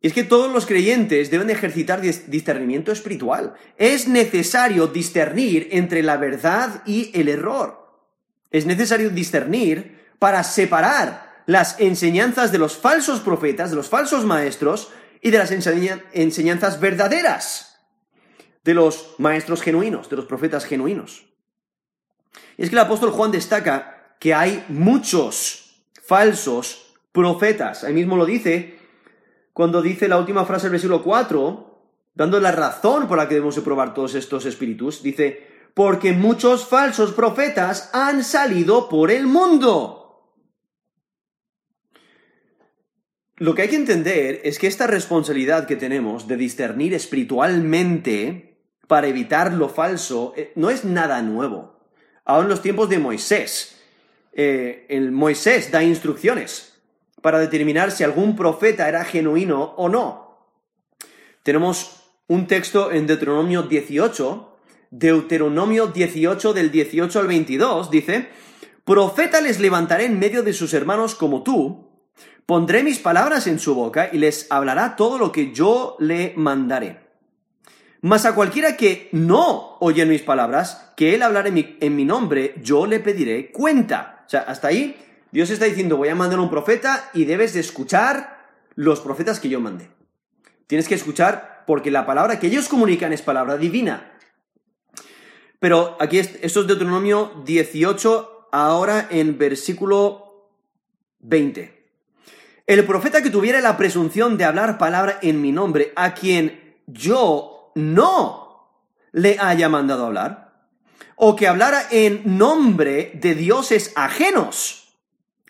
Y 0.02 0.08
es 0.08 0.14
que 0.14 0.24
todos 0.24 0.52
los 0.52 0.66
creyentes 0.66 1.30
deben 1.30 1.50
ejercitar 1.50 2.02
discernimiento 2.02 2.92
espiritual. 2.92 3.54
Es 3.78 4.08
necesario 4.08 4.88
discernir 4.88 5.68
entre 5.72 6.04
la 6.04 6.18
verdad 6.18 6.84
y 6.86 7.12
el 7.14 7.28
error. 7.28 7.80
Es 8.50 8.66
necesario 8.66 9.10
discernir 9.10 10.00
para 10.18 10.44
separar 10.44 11.44
las 11.46 11.80
enseñanzas 11.80 12.52
de 12.52 12.60
los 12.60 12.78
falsos 12.78 13.20
profetas, 13.22 13.72
de 13.72 13.76
los 13.76 13.90
falsos 13.90 14.26
maestros 14.26 14.92
y 15.22 15.32
de 15.32 15.38
las 15.38 15.52
enseñanzas 15.52 16.80
verdaderas, 16.80 17.69
de 18.64 18.74
los 18.74 19.16
maestros 19.18 19.62
genuinos, 19.62 20.10
de 20.10 20.16
los 20.16 20.26
profetas 20.26 20.66
genuinos. 20.66 21.26
Y 22.58 22.64
es 22.64 22.70
que 22.70 22.76
el 22.76 22.82
apóstol 22.82 23.12
Juan 23.12 23.32
destaca 23.32 24.16
que 24.20 24.34
hay 24.34 24.66
muchos 24.70 25.84
falsos 26.04 26.96
profetas. 27.12 27.84
Ahí 27.84 27.94
mismo 27.94 28.16
lo 28.16 28.26
dice 28.26 28.80
cuando 29.54 29.82
dice 29.82 30.08
la 30.08 30.18
última 30.18 30.46
frase 30.46 30.64
del 30.64 30.72
versículo 30.72 31.04
4, 31.04 31.82
dando 32.14 32.40
la 32.40 32.52
razón 32.52 33.08
por 33.08 33.18
la 33.18 33.28
que 33.28 33.36
debemos 33.36 33.60
probar 33.60 33.94
todos 33.94 34.16
estos 34.16 34.46
espíritus, 34.46 35.04
dice, 35.04 35.48
porque 35.74 36.14
muchos 36.14 36.66
falsos 36.66 37.12
profetas 37.12 37.90
han 37.94 38.24
salido 38.24 38.88
por 38.88 39.12
el 39.12 39.28
mundo. 39.28 40.00
Lo 43.36 43.56
que 43.56 43.64
hay 43.64 43.68
que 43.70 43.76
entender 43.76 44.42
es 44.44 44.60
que 44.60 44.68
esta 44.68 44.88
responsabilidad 44.88 45.66
que 45.66 45.76
tenemos 45.78 46.28
de 46.28 46.36
discernir 46.36 46.94
espiritualmente 46.94 48.49
para 48.90 49.08
evitar 49.08 49.54
lo 49.54 49.70
falso 49.70 50.34
eh, 50.36 50.52
no 50.56 50.72
es 50.72 50.84
nada 50.84 51.22
nuevo. 51.22 51.78
Aún 52.26 52.46
en 52.46 52.50
los 52.50 52.64
tiempos 52.64 52.90
de 52.90 52.98
Moisés, 52.98 53.80
eh, 54.34 54.88
el 54.90 55.12
Moisés 55.12 55.70
da 55.70 55.84
instrucciones 55.84 56.82
para 57.22 57.38
determinar 57.38 57.92
si 57.92 58.04
algún 58.04 58.36
profeta 58.36 58.90
era 58.90 59.06
genuino 59.06 59.76
o 59.78 59.90
no. 59.90 60.40
Tenemos 61.44 62.02
un 62.28 62.48
texto 62.48 62.92
en 62.92 63.06
Deuteronomio 63.06 63.62
18, 63.62 64.58
Deuteronomio 64.90 65.88
18 65.88 66.54
del 66.54 66.72
18 66.72 67.20
al 67.20 67.28
22, 67.28 67.92
dice, 67.92 68.30
Profeta 68.86 69.40
les 69.40 69.60
levantaré 69.60 70.06
en 70.06 70.18
medio 70.18 70.42
de 70.42 70.54
sus 70.54 70.74
hermanos 70.74 71.14
como 71.14 71.44
tú, 71.44 71.92
pondré 72.48 72.82
mis 72.82 72.98
palabras 72.98 73.46
en 73.46 73.60
su 73.60 73.76
boca 73.76 74.10
y 74.12 74.18
les 74.18 74.48
hablará 74.50 74.96
todo 74.96 75.20
lo 75.20 75.32
que 75.32 75.54
yo 75.54 75.96
le 76.00 76.34
mandaré. 76.36 77.09
Mas 78.02 78.26
a 78.26 78.34
cualquiera 78.34 78.78
que 78.78 79.10
no 79.12 79.78
oye 79.80 80.06
mis 80.06 80.22
palabras, 80.22 80.92
que 80.96 81.16
él 81.16 81.22
hablará 81.22 81.50
en 81.50 81.96
mi 81.96 82.06
nombre, 82.06 82.56
yo 82.62 82.86
le 82.86 83.00
pediré 83.00 83.52
cuenta. 83.52 84.24
O 84.26 84.30
sea, 84.30 84.42
hasta 84.42 84.70
ahí 84.70 84.96
Dios 85.32 85.50
está 85.50 85.66
diciendo, 85.66 85.98
voy 85.98 86.10
a 86.10 86.16
mandar 86.16 86.40
un 86.40 86.50
profeta 86.50 87.10
y 87.14 87.26
debes 87.26 87.54
de 87.54 87.60
escuchar 87.60 88.48
los 88.76 89.02
profetas 89.02 89.40
que 89.40 89.50
yo 89.50 89.60
mandé. 89.60 89.90
Tienes 90.68 90.88
que 90.88 90.96
escuchar 90.96 91.64
porque 91.68 91.92
la 91.92 92.06
palabra 92.06 92.40
que 92.40 92.48
ellos 92.48 92.68
comunican 92.68 93.14
es 93.14 93.22
palabra 93.22 93.58
divina. 93.58 94.14
Pero 95.60 95.98
aquí 96.00 96.20
esto 96.20 96.62
es 96.62 96.68
Deuteronomio 96.68 97.44
18, 97.46 98.50
ahora 98.52 99.08
en 99.12 99.38
versículo 99.38 100.54
20. 101.20 101.80
El 102.66 102.86
profeta 102.86 103.22
que 103.22 103.30
tuviera 103.30 103.60
la 103.62 103.78
presunción 103.78 104.38
de 104.38 104.46
hablar 104.46 104.78
palabra 104.78 105.20
en 105.22 105.42
mi 105.42 105.52
nombre, 105.52 105.92
a 105.96 106.14
quien 106.14 106.78
yo 106.88 107.59
no 107.80 108.50
le 109.12 109.40
haya 109.40 109.70
mandado 109.70 110.06
hablar, 110.06 110.68
o 111.16 111.36
que 111.36 111.48
hablara 111.48 111.84
en 111.92 112.38
nombre 112.38 113.12
de 113.16 113.36
dioses 113.36 113.92
ajenos, 113.96 114.96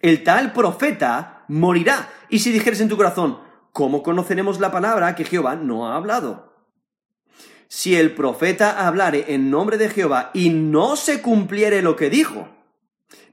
el 0.01 0.23
tal 0.23 0.53
profeta 0.53 1.43
morirá. 1.47 2.09
Y 2.29 2.39
si 2.39 2.51
dijeres 2.51 2.81
en 2.81 2.89
tu 2.89 2.97
corazón, 2.97 3.39
¿cómo 3.71 4.01
conoceremos 4.01 4.59
la 4.59 4.71
palabra 4.71 5.15
que 5.15 5.25
Jehová 5.25 5.55
no 5.55 5.87
ha 5.87 5.95
hablado? 5.95 6.55
Si 7.67 7.95
el 7.95 8.15
profeta 8.15 8.87
hablare 8.87 9.25
en 9.27 9.51
nombre 9.51 9.77
de 9.77 9.89
Jehová 9.89 10.31
y 10.33 10.49
no 10.49 10.95
se 10.95 11.21
cumpliere 11.21 11.83
lo 11.83 11.95
que 11.95 12.09
dijo, 12.09 12.47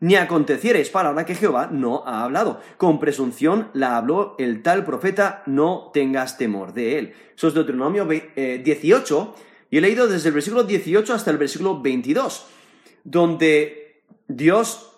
ni 0.00 0.14
aconteciere 0.14 0.80
es 0.80 0.90
palabra 0.90 1.24
que 1.24 1.34
Jehová 1.34 1.68
no 1.70 2.02
ha 2.06 2.24
hablado. 2.24 2.60
Con 2.76 2.98
presunción 2.98 3.70
la 3.72 3.96
habló 3.96 4.34
el 4.38 4.62
tal 4.62 4.84
profeta, 4.84 5.42
no 5.46 5.90
tengas 5.92 6.38
temor 6.38 6.72
de 6.72 6.98
él. 6.98 7.14
Eso 7.34 7.48
es 7.48 7.54
Deuteronomio 7.54 8.06
18, 8.06 9.34
eh, 9.36 9.42
y 9.70 9.78
he 9.78 9.80
leído 9.80 10.06
desde 10.06 10.28
el 10.28 10.34
versículo 10.34 10.64
18 10.64 11.14
hasta 11.14 11.30
el 11.30 11.38
versículo 11.38 11.80
22. 11.80 12.46
donde 13.04 14.02
Dios 14.26 14.90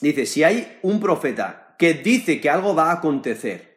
dice, 0.00 0.26
si 0.26 0.42
hay 0.42 0.78
un 0.82 0.98
profeta 0.98 1.76
que 1.78 1.94
dice 1.94 2.40
que 2.40 2.50
algo 2.50 2.74
va 2.74 2.90
a 2.90 2.94
acontecer, 2.94 3.76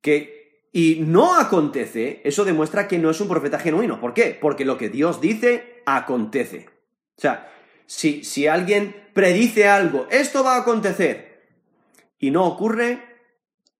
que 0.00 0.40
y 0.72 1.00
no 1.00 1.34
acontece, 1.34 2.20
eso 2.24 2.44
demuestra 2.44 2.86
que 2.86 2.98
no 2.98 3.10
es 3.10 3.20
un 3.20 3.28
profeta 3.28 3.58
genuino. 3.58 4.00
¿Por 4.00 4.14
qué? 4.14 4.38
Porque 4.40 4.64
lo 4.64 4.78
que 4.78 4.88
Dios 4.88 5.20
dice 5.20 5.82
acontece. 5.84 6.68
O 7.16 7.20
sea, 7.20 7.50
si, 7.86 8.22
si 8.22 8.46
alguien 8.46 8.94
predice 9.20 9.68
algo, 9.68 10.06
esto 10.10 10.42
va 10.42 10.54
a 10.54 10.60
acontecer, 10.60 11.44
y 12.18 12.30
no 12.30 12.46
ocurre, 12.46 13.04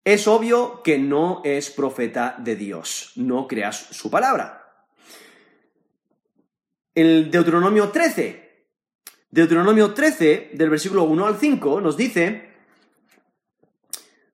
es 0.05 0.29
obvio 0.29 0.83
que 0.83 0.99
no 0.99 1.41
es 1.45 1.71
profeta 1.71 2.37
de 2.37 2.57
Dios. 2.57 3.13
No 3.17 3.49
creas 3.49 3.87
su 3.91 4.11
palabra. 4.11 4.85
El 6.95 7.31
Deuteronomio 7.31 7.89
13. 7.89 8.67
Deuteronomio 9.31 9.95
13, 9.95 10.51
del 10.53 10.69
versículo 10.69 11.05
1 11.05 11.27
al 11.27 11.39
5, 11.39 11.81
nos 11.81 11.97
dice, 11.97 12.51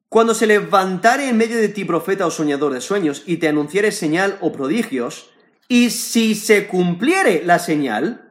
Cuando 0.09 0.35
se 0.35 0.49
levantare 0.49 1.29
en 1.29 1.37
medio 1.37 1.57
de 1.57 1.69
ti 1.69 1.85
profeta 1.85 2.27
o 2.27 2.33
soñador 2.33 2.73
de 2.73 2.81
sueños 2.81 3.23
y 3.27 3.37
te 3.37 3.47
anunciere 3.47 3.93
señal 3.93 4.39
o 4.41 4.51
prodigios, 4.51 5.31
y 5.69 5.91
si 5.91 6.35
se 6.35 6.67
cumpliere 6.67 7.45
la 7.45 7.61
señal 7.61 8.26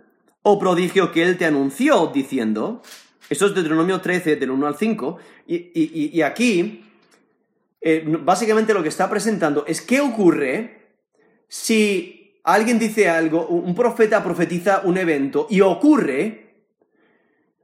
o 0.47 0.59
prodigio 0.59 1.11
que 1.11 1.23
él 1.23 1.39
te 1.39 1.45
anunció 1.45 2.11
diciendo, 2.13 2.83
esto 3.31 3.47
es 3.47 3.55
Deuteronomio 3.55 3.99
13, 3.99 4.35
del 4.35 4.51
1 4.51 4.67
al 4.67 4.77
5, 4.77 5.17
y, 5.47 6.21
aquí 6.21 6.85
eh, 7.81 8.03
básicamente 8.05 8.71
lo 8.71 8.83
que 8.83 8.89
está 8.89 9.09
presentando 9.09 9.65
es 9.65 9.81
qué 9.81 10.01
ocurre 10.01 10.97
si 11.47 12.39
alguien 12.43 12.77
dice 12.77 13.09
algo, 13.09 13.47
un 13.47 13.73
profeta 13.73 14.23
profetiza 14.23 14.81
un 14.83 14.99
evento 14.99 15.47
y 15.49 15.61
ocurre, 15.61 16.53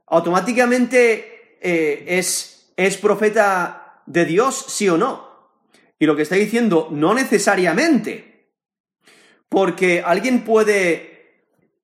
automáticamente 0.08 1.58
eh, 1.60 2.04
es, 2.08 2.72
es 2.76 2.96
profeta 2.96 4.02
de 4.06 4.24
Dios, 4.24 4.64
sí 4.68 4.88
o 4.88 4.98
no. 4.98 5.52
Y 6.00 6.06
lo 6.06 6.16
que 6.16 6.22
está 6.22 6.34
diciendo, 6.34 6.88
no 6.90 7.14
necesariamente. 7.14 8.48
Porque 9.48 10.02
alguien 10.04 10.42
puede 10.42 11.11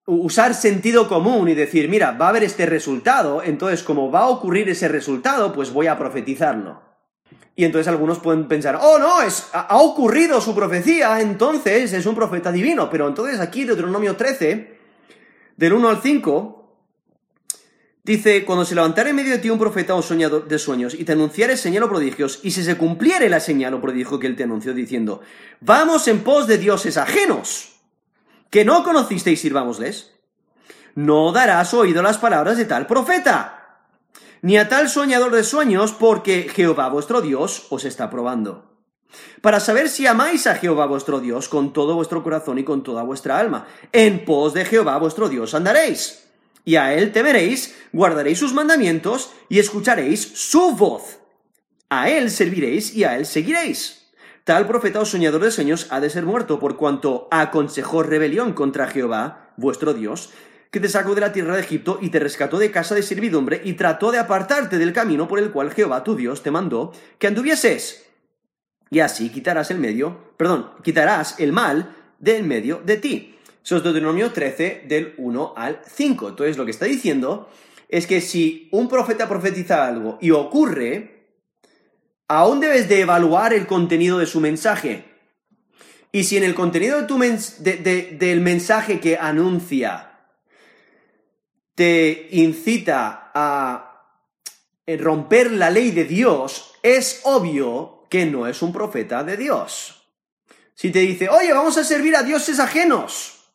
usar 0.09 0.55
sentido 0.55 1.07
común 1.07 1.51
y 1.51 1.55
decir, 1.55 1.89
mira, 1.89 2.13
va 2.13 2.27
a 2.27 2.29
haber 2.31 2.43
este 2.43 2.65
resultado, 2.65 3.43
entonces 3.45 3.83
como 3.83 4.11
va 4.11 4.21
a 4.21 4.29
ocurrir 4.29 4.69
ese 4.71 4.89
resultado, 4.89 5.53
pues 5.53 5.71
voy 5.71 5.87
a 5.87 5.99
profetizarlo. 5.99 6.81
Y 7.55 7.65
entonces 7.65 7.89
algunos 7.89 8.19
pueden 8.19 8.49
pensar, 8.49 8.79
oh 8.81 8.99
no, 8.99 9.21
es, 9.21 9.49
ha 9.53 9.77
ocurrido 9.77 10.41
su 10.41 10.55
profecía, 10.55 11.21
entonces 11.21 11.93
es 11.93 12.07
un 12.07 12.15
profeta 12.15 12.51
divino. 12.51 12.89
Pero 12.89 13.07
entonces 13.09 13.41
aquí, 13.41 13.65
Deuteronomio 13.65 14.17
13, 14.17 14.79
del 15.57 15.73
1 15.73 15.89
al 15.89 16.01
5, 16.01 16.75
dice, 18.05 18.45
cuando 18.45 18.65
se 18.65 18.77
levantare 18.77 19.11
en 19.11 19.17
medio 19.17 19.33
de 19.33 19.39
ti 19.39 19.51
un 19.51 19.59
profeta 19.59 19.95
o 19.95 20.03
soñador 20.03 20.49
de 20.49 20.59
sueños 20.59 20.95
y 20.95 21.05
te 21.05 21.13
anunciare 21.13 21.57
señal 21.57 21.83
o 21.83 21.89
prodigios, 21.89 22.41
y 22.45 22.53
si 22.53 22.63
se 22.63 22.77
cumpliere 22.77 23.29
la 23.29 23.41
señal 23.41 23.75
o 23.75 23.81
prodigio 23.81 24.21
que 24.21 24.29
él 24.29 24.37
te 24.37 24.45
anunció 24.45 24.73
diciendo, 24.73 25.21
vamos 25.61 26.07
en 26.09 26.21
pos 26.21 26.47
de 26.47 26.59
dioses 26.59 26.97
ajenos, 26.97 27.78
que 28.51 28.65
no 28.65 28.85
conocisteis, 28.85 29.41
sirvámosles, 29.41 30.15
no 30.95 31.33
darás 31.33 31.75
oído 31.75 32.03
las 32.03 32.19
palabras 32.19 32.57
de 32.57 32.65
tal 32.65 32.87
profeta 32.87 33.59
ni 34.43 34.57
a 34.57 34.69
tal 34.69 34.89
soñador 34.89 35.35
de 35.35 35.45
sueños, 35.45 35.93
porque 35.93 36.49
Jehová 36.55 36.89
vuestro 36.89 37.21
Dios 37.21 37.67
os 37.71 37.85
está 37.85 38.11
probando. 38.11 38.65
Para 39.41 39.61
saber 39.61 39.89
si 39.89 40.07
amáis 40.07 40.47
a 40.47 40.55
Jehová 40.55 40.87
vuestro 40.87 41.21
Dios 41.21 41.49
con 41.49 41.73
todo 41.73 41.95
vuestro 41.95 42.23
corazón 42.23 42.59
y 42.59 42.65
con 42.65 42.83
toda 42.83 43.03
vuestra 43.03 43.39
alma. 43.39 43.67
En 43.93 44.25
pos 44.25 44.53
de 44.53 44.65
Jehová 44.65 44.99
vuestro 44.99 45.29
Dios 45.29 45.55
andaréis. 45.55 46.25
Y 46.65 46.77
a 46.77 46.93
él 46.93 47.13
temeréis, 47.13 47.75
guardaréis 47.93 48.39
sus 48.39 48.53
mandamientos 48.53 49.33
y 49.49 49.59
escucharéis 49.59 50.21
su 50.21 50.73
voz. 50.73 51.19
A 51.89 52.11
él 52.11 52.31
serviréis 52.31 52.95
y 52.95 53.05
a 53.05 53.17
él 53.17 53.25
seguiréis. 53.25 53.98
Tal 54.49 54.67
profeta 54.67 54.99
o 54.99 55.05
soñador 55.05 55.45
de 55.45 55.51
sueños 55.51 55.89
ha 55.91 56.01
de 56.01 56.09
ser 56.09 56.25
muerto 56.25 56.59
por 56.59 56.79
cuanto 56.79 57.29
aconsejó 57.31 58.03
rebelión 58.03 58.55
contra 58.55 58.87
Jehová 58.87 59.53
vuestro 59.59 59.93
Dios 59.93 60.31
que 60.71 60.81
te 60.81 60.89
sacó 60.89 61.15
de 61.15 61.21
la 61.21 61.33
tierra 61.33 61.55
de 61.55 61.61
Egipto 61.61 61.99
y 62.01 62.09
te 62.09 62.19
rescató 62.19 62.59
de 62.59 62.71
casa 62.71 62.95
de 62.95 63.03
servidumbre 63.03 63.61
y 63.63 63.75
trató 63.75 64.11
de 64.11 64.19
apartarte 64.19 64.79
del 64.79 64.95
camino 64.95 65.29
por 65.29 65.39
el 65.39 65.51
cual 65.51 65.71
Jehová 65.71 66.03
tu 66.03 66.17
Dios 66.17 66.43
te 66.43 66.51
mandó 66.51 66.95
que 67.19 67.27
anduvieses. 67.27 68.07
Y 68.89 69.01
así 69.01 69.29
quitarás 69.29 69.71
el 69.71 69.81
medio, 69.81 70.33
perdón, 70.39 70.71
quitarás 70.83 71.39
el 71.39 71.53
mal 71.53 71.95
del 72.19 72.45
medio 72.45 72.81
de 72.83 72.97
ti. 72.97 73.37
Eso 73.63 73.77
es 73.77 73.83
Deuteronomio 73.83 74.33
13 74.33 74.85
del 74.89 75.13
1 75.19 75.53
al 75.59 75.83
5. 75.87 76.27
Entonces 76.27 76.57
lo 76.57 76.65
que 76.65 76.71
está 76.71 76.87
diciendo 76.87 77.51
es 77.91 78.07
que 78.07 78.23
si 78.23 78.71
un 78.73 78.89
profeta 78.89 79.29
profetiza 79.29 79.87
algo 79.87 80.17
y 80.23 80.31
ocurre, 80.31 81.18
aún 82.29 82.61
debes 82.61 82.89
de 82.89 83.01
evaluar 83.01 83.53
el 83.55 83.67
contenido 83.67 84.19
de 84.19 84.27
su 84.27 84.41
mensaje. 84.41 85.05
Y 86.13 86.25
si 86.25 86.37
en 86.37 86.45
el 86.45 86.55
contenido 86.55 87.01
de 87.01 87.07
tu 87.07 87.19
del 87.19 88.41
mensaje 88.41 89.01
que 89.01 89.17
anuncia 89.17 90.05
te 91.75 92.29
incita 92.33 93.31
a 93.35 94.15
romper 94.99 95.53
la 95.53 95.71
ley 95.71 95.91
de 95.91 96.05
Dios, 96.05 96.75
es 96.83 97.21
obvio 97.25 98.07
que 98.09 98.27
no 98.27 98.47
es 98.47 98.63
un 98.63 98.73
profeta 98.73 99.23
de 99.23 99.37
Dios. 99.37 100.03
Si 100.75 100.91
te 100.91 101.01
dice, 101.01 101.29
oye, 101.29 101.53
vamos 101.53 101.77
a 101.77 101.85
servir 101.85 102.17
a 102.17 102.23
dioses 102.23 102.59
ajenos, 102.59 103.53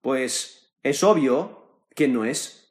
pues 0.00 0.70
es 0.82 1.02
obvio 1.02 1.80
que 1.94 2.06
no 2.06 2.24
es 2.24 2.65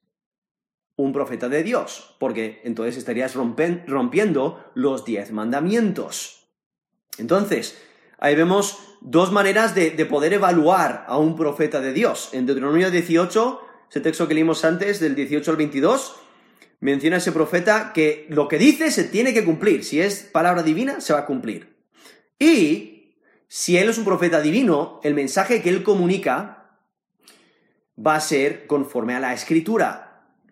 un 0.97 1.11
profeta 1.11 1.49
de 1.49 1.63
Dios, 1.63 2.15
porque 2.19 2.61
entonces 2.63 2.97
estarías 2.97 3.35
rompiendo 3.35 4.71
los 4.73 5.03
diez 5.05 5.31
mandamientos. 5.31 6.47
Entonces, 7.17 7.77
ahí 8.17 8.35
vemos 8.35 8.79
dos 9.01 9.31
maneras 9.31 9.75
de, 9.75 9.91
de 9.91 10.05
poder 10.05 10.33
evaluar 10.33 11.05
a 11.07 11.17
un 11.17 11.35
profeta 11.35 11.81
de 11.81 11.93
Dios. 11.93 12.29
En 12.33 12.45
Deuteronomio 12.45 12.91
18 12.91 13.61
ese 13.89 14.01
texto 14.01 14.27
que 14.27 14.33
leímos 14.33 14.65
antes, 14.65 14.99
del 14.99 15.15
18 15.15 15.51
al 15.51 15.57
22, 15.57 16.15
menciona 16.79 17.17
ese 17.17 17.31
profeta 17.31 17.93
que 17.93 18.25
lo 18.29 18.47
que 18.47 18.57
dice 18.57 18.91
se 18.91 19.05
tiene 19.05 19.33
que 19.33 19.45
cumplir. 19.45 19.83
Si 19.83 20.01
es 20.01 20.23
palabra 20.23 20.63
divina, 20.63 21.01
se 21.01 21.13
va 21.13 21.19
a 21.19 21.25
cumplir. 21.25 21.77
Y 22.39 23.15
si 23.47 23.77
él 23.77 23.89
es 23.89 23.97
un 23.97 24.05
profeta 24.05 24.41
divino, 24.41 24.99
el 25.03 25.13
mensaje 25.13 25.61
que 25.61 25.69
él 25.69 25.83
comunica 25.83 26.79
va 28.05 28.15
a 28.15 28.19
ser 28.19 28.67
conforme 28.67 29.15
a 29.15 29.19
la 29.19 29.33
escritura. 29.33 30.04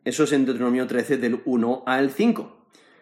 Eso 0.06 0.26
es 0.26 0.32
en 0.34 0.46
Deuteronomio 0.46 0.86
13 0.86 1.18
del 1.18 1.42
1 1.46 1.84
al 1.86 2.12
5. 2.12 2.58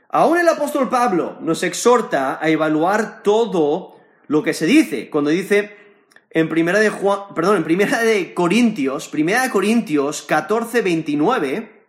Aún 0.10 0.38
el 0.38 0.48
apóstol 0.48 0.90
Pablo 0.90 1.38
nos 1.42 1.64
exhorta 1.64 2.38
a 2.42 2.50
evaluar 2.50 3.24
todo 3.24 3.96
lo 4.28 4.44
que 4.44 4.54
se 4.54 4.66
dice. 4.66 5.10
Cuando 5.10 5.30
dice, 5.30 5.76
en 6.30 6.48
primera 6.48 6.80
de 6.80 6.90
Juan, 6.90 7.34
perdón, 7.34 7.58
en 7.58 7.64
primera 7.64 8.02
de 8.02 8.34
Corintios, 8.34 9.08
primera 9.08 9.44
de 9.44 9.50
Corintios 9.50 10.22
14, 10.22 10.82
29, 10.82 11.86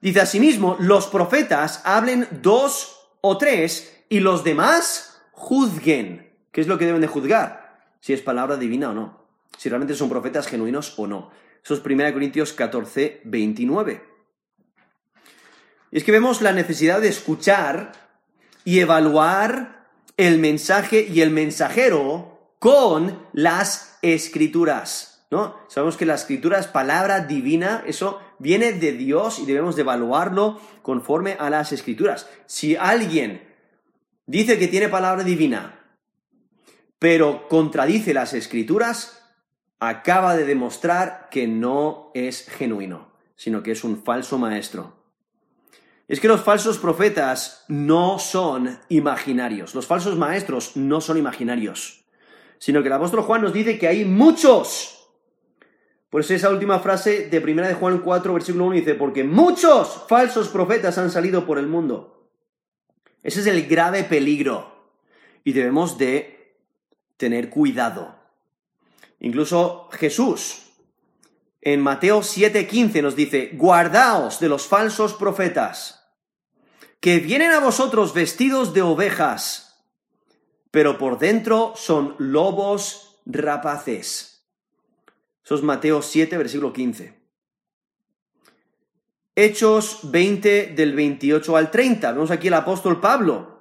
dice 0.00 0.20
asimismo, 0.20 0.76
los 0.80 1.06
profetas 1.06 1.82
hablen 1.84 2.28
dos 2.42 3.08
o 3.20 3.38
tres 3.38 4.04
y 4.08 4.20
los 4.20 4.44
demás 4.44 5.22
juzguen. 5.32 6.32
¿Qué 6.52 6.60
es 6.60 6.66
lo 6.66 6.78
que 6.78 6.86
deben 6.86 7.00
de 7.00 7.06
juzgar? 7.06 7.80
Si 8.00 8.12
es 8.12 8.22
palabra 8.22 8.56
divina 8.56 8.90
o 8.90 8.94
no. 8.94 9.24
Si 9.56 9.68
realmente 9.68 9.94
son 9.94 10.08
profetas 10.08 10.46
genuinos 10.46 10.94
o 10.98 11.06
no. 11.06 11.30
Eso 11.64 11.74
es 11.74 11.80
primera 11.80 12.08
de 12.08 12.12
Corintios 12.12 12.52
14, 12.52 13.22
29. 13.24 14.15
Es 15.96 16.04
que 16.04 16.12
vemos 16.12 16.42
la 16.42 16.52
necesidad 16.52 17.00
de 17.00 17.08
escuchar 17.08 17.92
y 18.66 18.80
evaluar 18.80 19.86
el 20.18 20.38
mensaje 20.38 21.08
y 21.10 21.22
el 21.22 21.30
mensajero 21.30 22.52
con 22.58 23.26
las 23.32 23.96
escrituras, 24.02 25.26
¿no? 25.30 25.56
Sabemos 25.68 25.96
que 25.96 26.04
la 26.04 26.16
escritura 26.16 26.58
es 26.58 26.66
palabra 26.66 27.20
divina, 27.20 27.82
eso 27.86 28.20
viene 28.38 28.74
de 28.74 28.92
Dios 28.92 29.38
y 29.38 29.46
debemos 29.46 29.74
de 29.74 29.82
evaluarlo 29.82 30.60
conforme 30.82 31.38
a 31.40 31.48
las 31.48 31.72
escrituras. 31.72 32.28
Si 32.44 32.76
alguien 32.76 33.48
dice 34.26 34.58
que 34.58 34.68
tiene 34.68 34.90
palabra 34.90 35.24
divina, 35.24 35.80
pero 36.98 37.48
contradice 37.48 38.12
las 38.12 38.34
escrituras, 38.34 39.24
acaba 39.80 40.36
de 40.36 40.44
demostrar 40.44 41.28
que 41.30 41.46
no 41.46 42.10
es 42.12 42.46
genuino, 42.50 43.14
sino 43.34 43.62
que 43.62 43.72
es 43.72 43.82
un 43.82 44.04
falso 44.04 44.36
maestro. 44.36 44.95
Es 46.08 46.20
que 46.20 46.28
los 46.28 46.40
falsos 46.40 46.78
profetas 46.78 47.64
no 47.68 48.18
son 48.18 48.78
imaginarios, 48.88 49.74
los 49.74 49.86
falsos 49.86 50.16
maestros 50.16 50.76
no 50.76 51.00
son 51.00 51.18
imaginarios 51.18 52.06
sino 52.58 52.82
que 52.82 52.88
el 52.88 52.94
apóstol 52.94 53.22
Juan 53.22 53.42
nos 53.42 53.52
dice 53.52 53.78
que 53.78 53.88
hay 53.88 54.04
muchos. 54.04 55.08
Por 56.10 56.20
eso 56.20 56.34
esa 56.34 56.50
última 56.50 56.78
frase 56.78 57.28
de 57.28 57.38
1 57.38 57.66
de 57.66 57.74
Juan 57.74 57.98
4, 57.98 58.32
versículo 58.32 58.66
1 58.66 58.76
dice, 58.76 58.94
porque 58.94 59.24
muchos 59.24 60.04
falsos 60.08 60.48
profetas 60.48 60.96
han 60.98 61.10
salido 61.10 61.44
por 61.44 61.58
el 61.58 61.66
mundo. 61.66 62.30
Ese 63.22 63.40
es 63.40 63.46
el 63.46 63.66
grave 63.66 64.04
peligro. 64.04 64.74
Y 65.44 65.52
debemos 65.52 65.98
de 65.98 66.56
tener 67.16 67.50
cuidado. 67.50 68.14
Incluso 69.20 69.88
Jesús 69.92 70.62
En 71.60 71.80
Mateo 71.80 72.20
7:15 72.20 73.02
nos 73.02 73.16
dice, 73.16 73.50
guardaos 73.54 74.38
de 74.38 74.48
los 74.48 74.68
falsos 74.68 75.14
profetas, 75.14 75.95
que 77.00 77.18
vienen 77.18 77.52
a 77.52 77.60
vosotros 77.60 78.14
vestidos 78.14 78.74
de 78.74 78.82
ovejas, 78.82 79.84
pero 80.70 80.98
por 80.98 81.18
dentro 81.18 81.72
son 81.76 82.14
lobos 82.18 83.20
rapaces. 83.26 84.46
Eso 85.44 85.54
es 85.54 85.62
Mateo 85.62 86.02
7, 86.02 86.36
versículo 86.36 86.72
15. 86.72 87.14
Hechos 89.34 90.00
20 90.04 90.72
del 90.74 90.94
28 90.94 91.56
al 91.56 91.70
30. 91.70 92.12
Vemos 92.12 92.30
aquí 92.30 92.48
el 92.48 92.54
apóstol 92.54 93.00
Pablo 93.00 93.56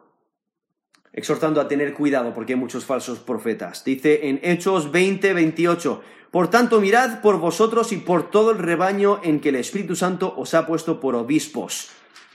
exhortando 1.16 1.62
a 1.62 1.68
tener 1.68 1.94
cuidado 1.94 2.34
porque 2.34 2.54
hay 2.54 2.60
muchos 2.60 2.86
falsos 2.86 3.20
profetas. 3.20 3.84
Dice 3.84 4.28
en 4.28 4.40
Hechos 4.44 4.92
20, 4.92 5.34
28, 5.34 6.02
Por 6.30 6.50
tanto, 6.50 6.82
mirad 6.82 7.22
por 7.22 7.40
vosotros 7.40 7.94
y 7.94 7.98
por 7.98 8.30
todo 8.30 8.52
el 8.52 8.58
rebaño 8.58 9.22
en 9.24 9.40
que 9.40 9.50
el 9.50 9.56
Espíritu 9.56 9.96
Santo 9.96 10.34
os 10.36 10.54
ha 10.54 10.68
puesto 10.68 11.00
por 11.00 11.16
obispos. 11.16 11.90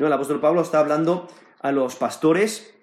El 0.07 0.13
apóstol 0.13 0.41
Pablo 0.41 0.63
está 0.63 0.79
hablando 0.79 1.29
a 1.61 1.73
los 1.73 1.97
pastores. 1.97 2.75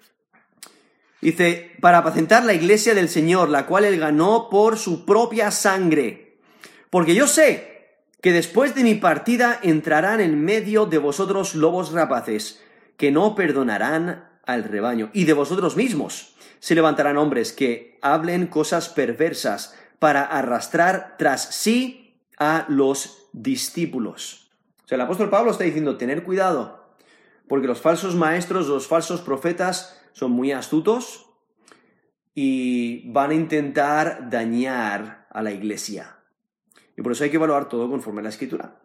Dice, 1.22 1.72
para 1.82 2.00
apacentar 2.00 2.46
la 2.46 2.54
iglesia 2.54 2.94
del 2.94 3.10
Señor, 3.10 3.50
la 3.50 3.66
cual 3.66 3.86
él 3.86 4.00
ganó 4.00 4.50
por 4.50 4.78
su 4.78 5.06
propia 5.06 5.52
sangre. 5.52 6.40
Porque 6.90 7.16
yo 7.16 7.28
sé 7.28 7.78
que 8.22 8.32
después 8.32 8.76
de 8.76 8.84
mi 8.84 8.96
partida 8.96 9.60
entrarán 9.64 10.20
en 10.20 10.44
medio 10.44 10.86
de 10.86 10.98
vosotros 10.98 11.56
lobos 11.56 11.92
rapaces, 11.92 12.64
que 12.98 13.12
no 13.12 13.36
perdonarán 13.36 14.30
al 14.46 14.64
rebaño. 14.64 15.10
Y 15.14 15.26
de 15.26 15.34
vosotros 15.34 15.76
mismos 15.76 16.36
se 16.60 16.76
levantarán 16.76 17.18
hombres 17.18 17.54
que 17.54 18.00
hablen 18.02 18.48
cosas 18.48 18.90
perversas 18.90 19.76
para 20.00 20.24
arrastrar 20.24 21.16
tras 21.18 21.56
sí 21.56 22.20
a 22.38 22.66
los 22.68 23.30
discípulos. 23.34 24.52
O 24.86 24.88
sea, 24.88 24.96
el 24.96 25.02
apóstol 25.02 25.30
Pablo 25.30 25.52
está 25.52 25.64
diciendo, 25.64 25.98
tener 25.98 26.24
cuidado, 26.24 26.77
porque 27.48 27.68
los 27.68 27.82
falsos 27.82 28.16
maestros, 28.16 28.68
los 28.68 28.88
falsos 28.88 29.22
profetas 29.22 30.00
son 30.14 30.32
muy 30.32 30.52
astutos 30.52 31.26
y 32.34 33.10
van 33.12 33.32
a 33.32 33.36
intentar 33.36 34.30
dañar 34.30 35.28
a 35.30 35.42
la 35.42 35.52
iglesia. 35.52 36.18
Y 36.96 37.02
por 37.02 37.12
eso 37.12 37.24
hay 37.24 37.30
que 37.30 37.38
evaluar 37.38 37.70
todo 37.70 37.90
conforme 37.90 38.22
a 38.22 38.24
la 38.24 38.30
escritura. 38.30 38.82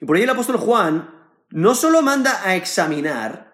Y 0.00 0.04
por 0.04 0.16
ahí 0.16 0.22
el 0.22 0.30
apóstol 0.30 0.56
Juan 0.56 1.10
no 1.50 1.74
solo 1.74 2.02
manda 2.02 2.42
a 2.44 2.54
examinar, 2.54 3.50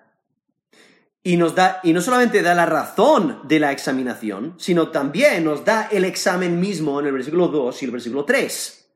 y 1.27 1.37
nos 1.37 1.57
da, 1.57 1.81
y 1.83 1.93
no 1.93 2.01
solamente 2.01 2.41
da 2.41 2.55
la 2.55 2.67
razón 2.67 3.41
de 3.49 3.59
la 3.59 3.73
examinación, 3.73 4.55
sino 4.59 4.91
también 4.91 5.43
nos 5.43 5.65
da 5.65 5.89
el 5.91 6.05
examen 6.05 6.61
mismo 6.61 7.01
en 7.01 7.07
el 7.07 7.13
versículo 7.15 7.49
2 7.49 7.83
y 7.83 7.85
el 7.85 7.91
versículo 7.91 8.25
3. 8.25 8.89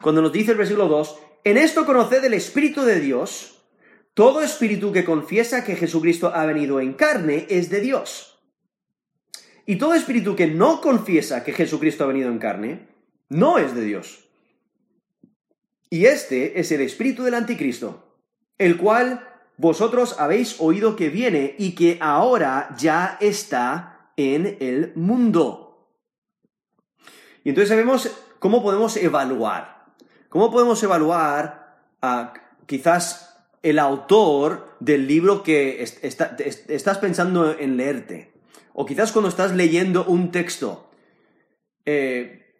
Cuando 0.00 0.22
nos 0.22 0.30
dice 0.30 0.52
el 0.52 0.58
versículo 0.58 0.86
2, 0.86 1.18
en 1.42 1.56
esto 1.56 1.84
conoced 1.84 2.22
el 2.22 2.34
Espíritu 2.34 2.82
de 2.82 3.00
Dios, 3.00 3.59
todo 4.14 4.42
espíritu 4.42 4.92
que 4.92 5.04
confiesa 5.04 5.64
que 5.64 5.76
Jesucristo 5.76 6.32
ha 6.34 6.44
venido 6.44 6.80
en 6.80 6.94
carne 6.94 7.46
es 7.48 7.70
de 7.70 7.80
Dios. 7.80 8.38
Y 9.66 9.76
todo 9.76 9.94
espíritu 9.94 10.34
que 10.34 10.48
no 10.48 10.80
confiesa 10.80 11.44
que 11.44 11.52
Jesucristo 11.52 12.04
ha 12.04 12.08
venido 12.08 12.30
en 12.30 12.38
carne, 12.38 12.88
no 13.28 13.58
es 13.58 13.74
de 13.74 13.82
Dios. 13.82 14.28
Y 15.88 16.06
este 16.06 16.58
es 16.58 16.72
el 16.72 16.80
espíritu 16.80 17.22
del 17.22 17.34
anticristo, 17.34 18.16
el 18.58 18.76
cual 18.76 19.28
vosotros 19.56 20.16
habéis 20.18 20.60
oído 20.60 20.96
que 20.96 21.08
viene 21.08 21.54
y 21.58 21.74
que 21.74 21.98
ahora 22.00 22.74
ya 22.78 23.16
está 23.20 24.12
en 24.16 24.56
el 24.60 24.92
mundo. 24.94 25.88
Y 27.44 27.50
entonces 27.50 27.68
sabemos 27.68 28.10
cómo 28.38 28.62
podemos 28.62 28.96
evaluar. 28.96 29.86
¿Cómo 30.28 30.50
podemos 30.50 30.82
evaluar 30.82 31.80
a 32.00 32.34
quizás 32.66 33.29
el 33.62 33.78
autor 33.78 34.76
del 34.80 35.06
libro 35.06 35.42
que 35.42 35.82
estás 35.82 36.98
pensando 36.98 37.56
en 37.58 37.76
leerte? 37.76 38.32
O 38.72 38.86
quizás 38.86 39.12
cuando 39.12 39.28
estás 39.28 39.54
leyendo 39.54 40.04
un 40.04 40.30
texto, 40.30 40.90
eh, 41.84 42.54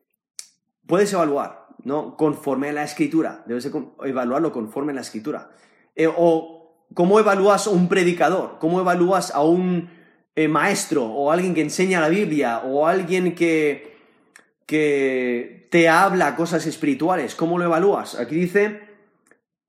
puedes 0.86 1.12
evaluar, 1.12 1.68
¿no? 1.84 2.16
Conforme 2.16 2.70
a 2.70 2.72
la 2.72 2.84
escritura. 2.84 3.44
Debes 3.46 3.70
evaluarlo 4.04 4.52
conforme 4.52 4.92
a 4.92 4.96
la 4.96 5.00
escritura. 5.02 5.50
Eh, 5.94 6.08
o 6.08 6.60
¿Cómo 6.92 7.20
evalúas 7.20 7.68
a 7.68 7.70
un 7.70 7.88
predicador? 7.88 8.56
¿Cómo 8.58 8.80
evalúas 8.80 9.32
a 9.32 9.42
un 9.44 9.90
eh, 10.34 10.48
maestro 10.48 11.06
o 11.06 11.30
alguien 11.30 11.54
que 11.54 11.60
enseña 11.60 12.00
la 12.00 12.08
Biblia 12.08 12.62
o 12.64 12.88
alguien 12.88 13.36
que, 13.36 13.96
que 14.66 15.68
te 15.70 15.88
habla 15.88 16.34
cosas 16.34 16.66
espirituales? 16.66 17.36
¿Cómo 17.36 17.58
lo 17.58 17.66
evalúas? 17.66 18.18
Aquí 18.18 18.34
dice 18.34 18.89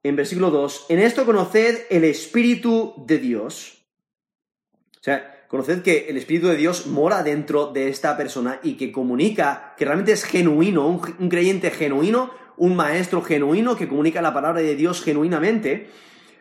en 0.03 0.15
versículo 0.15 0.49
2, 0.49 0.87
en 0.89 0.99
esto 0.99 1.25
conoced 1.25 1.85
el 1.89 2.03
Espíritu 2.03 2.93
de 3.05 3.19
Dios. 3.19 3.85
O 4.99 5.03
sea, 5.03 5.45
conoced 5.47 5.81
que 5.81 6.07
el 6.09 6.17
Espíritu 6.17 6.47
de 6.47 6.55
Dios 6.57 6.87
mora 6.87 7.23
dentro 7.23 7.67
de 7.67 7.89
esta 7.89 8.17
persona 8.17 8.59
y 8.63 8.73
que 8.73 8.91
comunica, 8.91 9.75
que 9.77 9.85
realmente 9.85 10.13
es 10.13 10.23
genuino, 10.23 10.87
un 10.87 11.29
creyente 11.29 11.71
genuino, 11.71 12.31
un 12.57 12.75
maestro 12.75 13.21
genuino 13.21 13.75
que 13.75 13.87
comunica 13.87 14.21
la 14.21 14.33
palabra 14.33 14.61
de 14.61 14.75
Dios 14.75 15.01
genuinamente. 15.01 15.89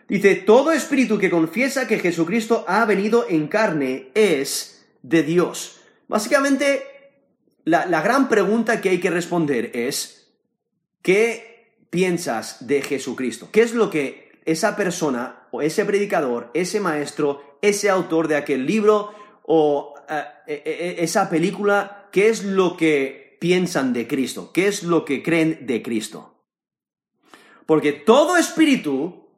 Dice, 0.09 0.35
todo 0.35 0.73
espíritu 0.73 1.19
que 1.19 1.31
confiesa 1.31 1.87
que 1.87 1.99
Jesucristo 1.99 2.65
ha 2.67 2.85
venido 2.85 3.27
en 3.29 3.47
carne 3.47 4.11
es 4.15 4.87
de 5.03 5.23
Dios. 5.23 5.81
Básicamente, 6.09 6.83
la, 7.65 8.03
gran 8.03 8.29
pregunta 8.29 8.81
que 8.81 8.91
hay 8.91 8.99
que 9.01 9.11
responder 9.11 9.71
es, 9.73 10.33
¿qué 11.01 11.50
piensas 11.91 12.67
de 12.67 12.83
Jesucristo? 12.83 13.49
¿Qué 13.53 13.63
es 13.63 13.75
lo 13.75 13.91
que 13.91 14.41
esa 14.45 14.77
persona 14.77 15.49
o 15.51 15.63
ese 15.63 15.85
predicador, 15.85 16.51
ese 16.55 16.81
maestro, 16.81 17.59
ese 17.61 17.91
autor 17.91 18.29
de 18.29 18.37
aquel 18.37 18.67
libro 18.67 19.13
o 19.43 19.95
eh, 20.09 20.25
eh, 20.47 20.63
eh, 20.65 20.95
esa 20.99 21.29
película, 21.29 22.09
qué 22.13 22.29
es 22.29 22.45
lo 22.45 22.77
que 22.77 23.37
piensan 23.41 23.93
de 23.93 24.07
Cristo? 24.07 24.53
¿Qué 24.53 24.69
es 24.69 24.83
lo 24.83 25.05
que 25.05 25.23
creen 25.23 25.67
de 25.67 25.83
Cristo? 25.83 26.47
Porque 27.67 27.93
todo 27.93 28.37
espíritu 28.37 29.29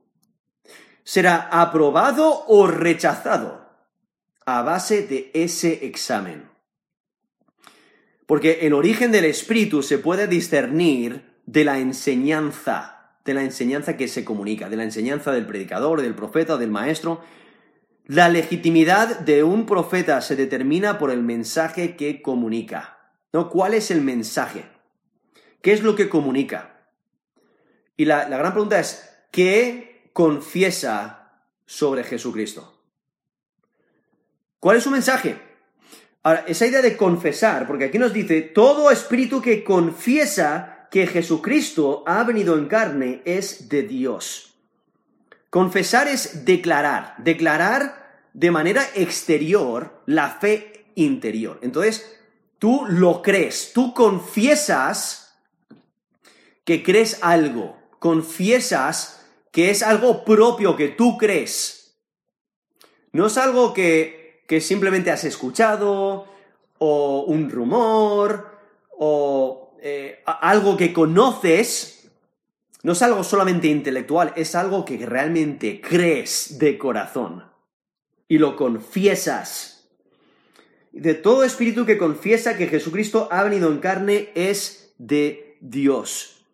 será 1.04 1.48
aprobado 1.50 2.44
o 2.46 2.66
rechazado 2.66 3.68
a 4.46 4.62
base 4.62 5.06
de 5.06 5.30
ese 5.34 5.86
examen. 5.86 6.50
Porque 8.26 8.60
el 8.62 8.72
origen 8.72 9.12
del 9.12 9.24
espíritu 9.24 9.82
se 9.82 9.98
puede 9.98 10.26
discernir 10.26 11.31
de 11.46 11.64
la 11.64 11.78
enseñanza, 11.78 13.16
de 13.24 13.34
la 13.34 13.42
enseñanza 13.42 13.96
que 13.96 14.08
se 14.08 14.24
comunica, 14.24 14.68
de 14.68 14.76
la 14.76 14.84
enseñanza 14.84 15.32
del 15.32 15.46
predicador, 15.46 16.02
del 16.02 16.14
profeta, 16.14 16.56
del 16.56 16.70
maestro. 16.70 17.20
La 18.06 18.28
legitimidad 18.28 19.20
de 19.20 19.42
un 19.44 19.66
profeta 19.66 20.20
se 20.20 20.36
determina 20.36 20.98
por 20.98 21.10
el 21.10 21.22
mensaje 21.22 21.96
que 21.96 22.22
comunica. 22.22 22.98
¿no? 23.32 23.48
¿Cuál 23.48 23.74
es 23.74 23.90
el 23.90 24.02
mensaje? 24.02 24.64
¿Qué 25.60 25.72
es 25.72 25.82
lo 25.82 25.94
que 25.94 26.08
comunica? 26.08 26.88
Y 27.96 28.04
la, 28.04 28.28
la 28.28 28.38
gran 28.38 28.52
pregunta 28.52 28.80
es, 28.80 29.08
¿qué 29.30 30.10
confiesa 30.12 31.22
sobre 31.72 32.04
Jesucristo. 32.04 32.70
¿Cuál 34.60 34.76
es 34.76 34.84
su 34.84 34.90
mensaje? 34.90 35.36
Ahora, 36.22 36.44
esa 36.46 36.66
idea 36.66 36.82
de 36.82 36.96
confesar, 36.96 37.66
porque 37.66 37.86
aquí 37.86 37.98
nos 37.98 38.12
dice, 38.12 38.42
todo 38.42 38.90
espíritu 38.90 39.40
que 39.40 39.64
confiesa 39.64 40.71
que 40.92 41.06
Jesucristo 41.06 42.04
ha 42.06 42.22
venido 42.22 42.58
en 42.58 42.68
carne 42.68 43.22
es 43.24 43.70
de 43.70 43.82
Dios. 43.82 44.58
Confesar 45.48 46.06
es 46.06 46.44
declarar, 46.44 47.14
declarar 47.16 48.26
de 48.34 48.50
manera 48.50 48.86
exterior 48.94 50.02
la 50.04 50.28
fe 50.28 50.84
interior. 50.94 51.58
Entonces, 51.62 52.20
tú 52.58 52.84
lo 52.86 53.22
crees, 53.22 53.72
tú 53.72 53.94
confiesas 53.94 55.34
que 56.62 56.82
crees 56.82 57.20
algo, 57.22 57.78
confiesas 57.98 59.24
que 59.50 59.70
es 59.70 59.82
algo 59.82 60.26
propio 60.26 60.76
que 60.76 60.88
tú 60.88 61.16
crees. 61.16 61.96
No 63.12 63.28
es 63.28 63.38
algo 63.38 63.72
que, 63.72 64.44
que 64.46 64.60
simplemente 64.60 65.10
has 65.10 65.24
escuchado, 65.24 66.26
o 66.76 67.24
un 67.26 67.48
rumor, 67.48 68.58
o 68.98 69.61
eh, 69.84 70.22
algo 70.24 70.76
que 70.76 70.92
conoces. 70.92 72.08
No 72.84 72.92
es 72.92 73.02
algo 73.02 73.24
solamente 73.24 73.66
intelectual, 73.66 74.32
es 74.36 74.54
algo 74.54 74.84
que 74.84 75.04
realmente 75.04 75.80
crees 75.80 76.58
de 76.58 76.78
corazón 76.78 77.44
y 78.28 78.38
lo 78.38 78.56
confiesas. 78.56 79.90
De 80.92 81.14
todo 81.14 81.42
espíritu 81.42 81.84
que 81.84 81.98
confiesa 81.98 82.56
que 82.56 82.68
Jesucristo 82.68 83.28
ha 83.30 83.42
venido 83.42 83.70
en 83.70 83.78
carne 83.78 84.30
es 84.34 84.94
de 84.98 85.58
Dios. 85.60 86.44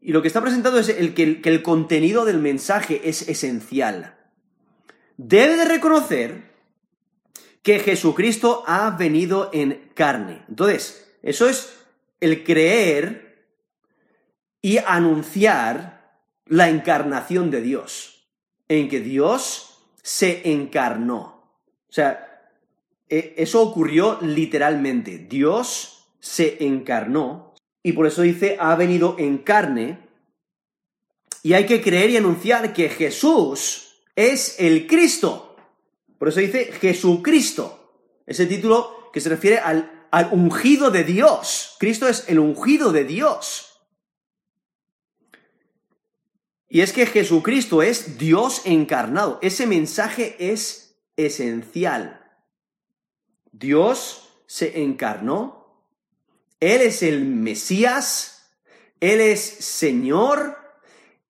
Y 0.00 0.12
lo 0.12 0.22
que 0.22 0.28
está 0.28 0.40
presentado 0.40 0.78
es 0.78 0.88
el 0.88 1.12
que, 1.14 1.40
el 1.44 1.62
contenido 1.62 2.24
del 2.24 2.38
mensaje 2.38 3.02
es 3.04 3.28
esencial. 3.28 4.16
Debe 5.18 5.56
de 5.56 5.66
reconocer 5.66 6.50
que 7.62 7.78
Jesucristo 7.78 8.64
ha 8.66 8.90
venido 8.90 9.50
en 9.52 9.90
carne. 9.94 10.44
Entonces, 10.48 11.14
eso 11.22 11.48
es 11.48 11.81
el 12.22 12.44
creer 12.44 13.48
y 14.62 14.78
anunciar 14.78 16.20
la 16.46 16.68
encarnación 16.68 17.50
de 17.50 17.60
Dios, 17.60 18.28
en 18.68 18.88
que 18.88 19.00
Dios 19.00 19.80
se 20.02 20.52
encarnó. 20.52 21.20
O 21.88 21.92
sea, 21.92 22.48
e, 23.08 23.34
eso 23.36 23.60
ocurrió 23.60 24.18
literalmente. 24.22 25.18
Dios 25.18 26.08
se 26.20 26.64
encarnó 26.64 27.54
y 27.82 27.92
por 27.92 28.06
eso 28.06 28.22
dice, 28.22 28.56
ha 28.60 28.74
venido 28.76 29.16
en 29.18 29.38
carne. 29.38 29.98
Y 31.42 31.54
hay 31.54 31.66
que 31.66 31.82
creer 31.82 32.10
y 32.10 32.16
anunciar 32.16 32.72
que 32.72 32.88
Jesús 32.88 33.96
es 34.14 34.60
el 34.60 34.86
Cristo. 34.86 35.56
Por 36.18 36.28
eso 36.28 36.38
dice 36.38 36.66
Jesucristo. 36.66 37.98
Ese 38.24 38.46
título 38.46 39.10
que 39.12 39.20
se 39.20 39.28
refiere 39.28 39.58
al, 39.58 40.01
al 40.12 40.28
ungido 40.30 40.90
de 40.90 41.02
Dios. 41.02 41.74
Cristo 41.80 42.06
es 42.06 42.28
el 42.28 42.38
ungido 42.38 42.92
de 42.92 43.04
Dios. 43.04 43.80
Y 46.68 46.82
es 46.82 46.92
que 46.92 47.06
Jesucristo 47.06 47.82
es 47.82 48.18
Dios 48.18 48.62
encarnado. 48.64 49.38
Ese 49.42 49.66
mensaje 49.66 50.36
es 50.38 51.02
esencial. 51.16 52.20
Dios 53.50 54.28
se 54.46 54.82
encarnó. 54.82 55.86
Él 56.60 56.82
es 56.82 57.02
el 57.02 57.24
Mesías. 57.24 58.50
Él 59.00 59.20
es 59.20 59.40
Señor. 59.40 60.58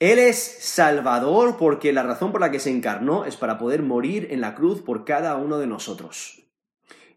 Él 0.01 0.19
es 0.19 0.39
Salvador 0.39 1.57
porque 1.57 1.93
la 1.93 2.03
razón 2.03 2.33
por 2.33 2.41
la 2.41 2.51
que 2.51 2.59
se 2.59 2.71
encarnó 2.71 3.25
es 3.25 3.37
para 3.37 3.59
poder 3.59 3.83
morir 3.83 4.29
en 4.31 4.41
la 4.41 4.57
cruz 4.57 4.83
por 4.83 5.05
cada 5.05 5.37
uno 5.37 5.59
de 5.59 5.69
nosotros. 5.69 6.42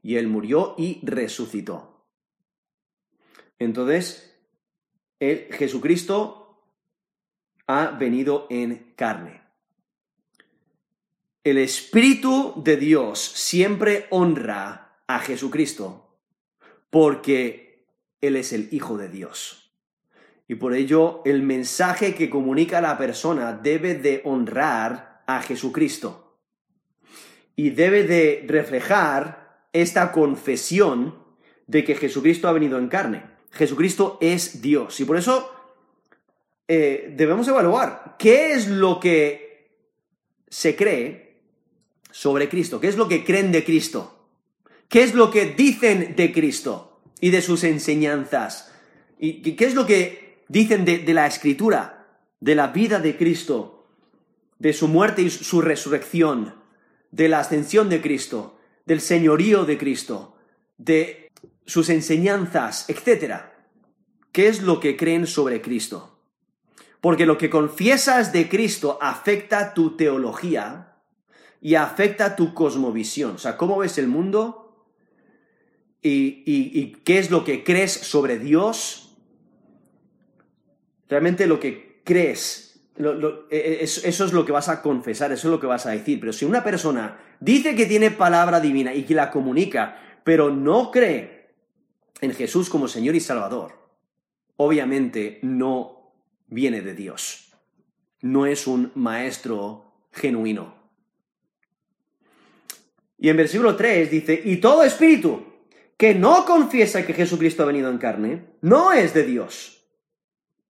Y 0.06 0.18
Él 0.18 0.28
murió 0.28 0.76
y 0.78 1.00
resucitó. 1.02 2.06
Entonces, 3.58 4.38
Jesucristo 5.20 6.62
ha 7.66 7.88
venido 7.88 8.46
en 8.52 8.94
carne. 8.96 9.42
El 11.44 11.58
Espíritu 11.58 12.54
de 12.64 12.78
Dios 12.78 13.20
siempre 13.20 14.06
honra 14.12 15.00
a 15.08 15.18
Jesucristo 15.18 16.20
porque 16.92 17.88
Él 18.22 18.36
es 18.36 18.54
el 18.54 18.72
Hijo 18.72 19.00
de 19.00 19.10
Dios. 19.10 19.72
Y 20.48 20.54
por 20.54 20.76
ello 20.76 21.24
el 21.26 21.42
mensaje 21.42 22.14
que 22.14 22.30
comunica 22.30 22.80
la 22.80 23.00
persona 23.00 23.54
debe 23.54 23.96
de 23.96 24.22
honrar 24.24 25.24
a 25.26 25.42
Jesucristo. 25.42 26.38
Y 27.56 27.72
debe 27.72 28.04
de 28.04 28.46
reflejar 28.48 29.45
esta 29.82 30.12
confesión 30.12 31.16
de 31.68 31.84
que 31.84 31.96
Jesucristo 31.96 32.48
ha 32.48 32.54
venido 32.54 32.78
en 32.78 32.88
carne. 32.88 33.24
Jesucristo 33.52 34.18
es 34.22 34.62
Dios. 34.62 35.00
Y 35.00 35.06
por 35.06 35.18
eso 35.18 35.52
eh, 36.68 37.14
debemos 37.16 37.48
evaluar 37.48 38.16
qué 38.18 38.54
es 38.54 38.68
lo 38.68 39.00
que 39.00 39.70
se 40.48 40.76
cree 40.76 41.42
sobre 42.12 42.48
Cristo, 42.50 42.80
qué 42.80 42.88
es 42.88 42.98
lo 42.98 43.08
que 43.08 43.26
creen 43.26 43.52
de 43.52 43.66
Cristo, 43.66 44.30
qué 44.88 45.04
es 45.04 45.14
lo 45.14 45.30
que 45.30 45.48
dicen 45.48 46.16
de 46.16 46.32
Cristo 46.32 47.02
y 47.20 47.32
de 47.32 47.42
sus 47.42 47.64
enseñanzas, 47.64 48.72
y 49.18 49.56
qué 49.56 49.66
es 49.66 49.76
lo 49.76 49.86
que 49.86 50.44
dicen 50.48 50.86
de, 50.86 51.00
de 51.00 51.14
la 51.14 51.28
escritura, 51.28 52.08
de 52.40 52.56
la 52.56 52.68
vida 52.68 53.00
de 53.00 53.18
Cristo, 53.18 53.88
de 54.60 54.74
su 54.74 54.88
muerte 54.88 55.22
y 55.22 55.30
su 55.30 55.62
resurrección, 55.62 56.56
de 57.12 57.30
la 57.30 57.40
ascensión 57.40 57.90
de 57.90 58.02
Cristo, 58.02 58.55
del 58.86 59.02
señorío 59.02 59.66
de 59.66 59.78
Cristo, 59.78 60.36
de 60.78 61.32
sus 61.66 61.90
enseñanzas, 61.90 62.90
etc. 62.90 63.36
¿Qué 64.32 64.48
es 64.48 64.62
lo 64.62 64.80
que 64.80 64.96
creen 64.96 65.28
sobre 65.28 65.62
Cristo? 65.62 66.20
Porque 67.02 67.26
lo 67.26 67.38
que 67.38 67.50
confiesas 67.50 68.34
de 68.34 68.50
Cristo 68.50 68.98
afecta 69.02 69.74
tu 69.74 69.96
teología 69.96 70.98
y 71.62 71.76
afecta 71.76 72.36
tu 72.36 72.54
cosmovisión. 72.54 73.36
O 73.36 73.38
sea, 73.38 73.58
cómo 73.58 73.78
ves 73.78 73.98
el 73.98 74.08
mundo 74.08 74.86
y, 76.02 76.98
qué 77.04 77.18
es 77.18 77.32
lo 77.32 77.44
que 77.44 77.64
crees 77.64 77.92
sobre 77.92 78.38
Dios. 78.38 79.16
Realmente 81.10 81.48
lo 81.48 81.60
que 81.60 82.02
crees, 82.04 82.88
e, 82.98 83.04
e, 83.50 83.84
eso 83.84 84.26
es 84.26 84.34
lo 84.34 84.46
que 84.46 84.52
vas 84.52 84.70
a 84.70 84.82
confesar, 84.82 85.32
eso 85.32 85.48
es 85.48 85.52
lo 85.52 85.60
que 85.60 85.68
vas 85.68 85.86
a 85.86 85.92
decir. 85.92 86.20
Pero 86.20 86.34
si 86.34 86.46
una 86.46 86.64
persona 86.64 87.20
dice 87.40 87.76
que 87.76 87.86
tiene 87.86 88.12
palabra 88.12 88.60
divina 88.60 88.94
y 88.94 89.04
que 89.04 89.14
la 89.14 89.32
comunica, 89.32 90.00
pero 90.24 90.50
no 90.50 90.92
cree 90.92 91.54
en 92.22 92.34
Jesús 92.34 92.70
como 92.70 92.88
Señor 92.88 93.16
y 93.16 93.20
Salvador, 93.20 93.74
obviamente 94.58 95.40
no 95.42 96.14
viene 96.48 96.82
de 96.82 96.94
Dios. 96.94 97.54
No 98.22 98.46
es 98.46 98.68
un 98.68 98.92
maestro 98.96 99.86
genuino. 100.12 100.76
Y 103.18 103.30
en 103.30 103.38
versículo 103.38 103.76
3 103.76 104.12
dice, 104.12 104.42
y 104.44 104.58
todo 104.58 104.84
espíritu 104.84 105.44
que 105.98 106.14
no 106.14 106.46
confiesa 106.46 107.06
que 107.06 107.14
Jesucristo 107.14 107.64
ha 107.64 107.68
venido 107.68 107.90
en 107.90 107.98
carne, 107.98 108.46
no 108.62 108.92
es 108.92 109.14
de 109.14 109.24
Dios. 109.24 109.84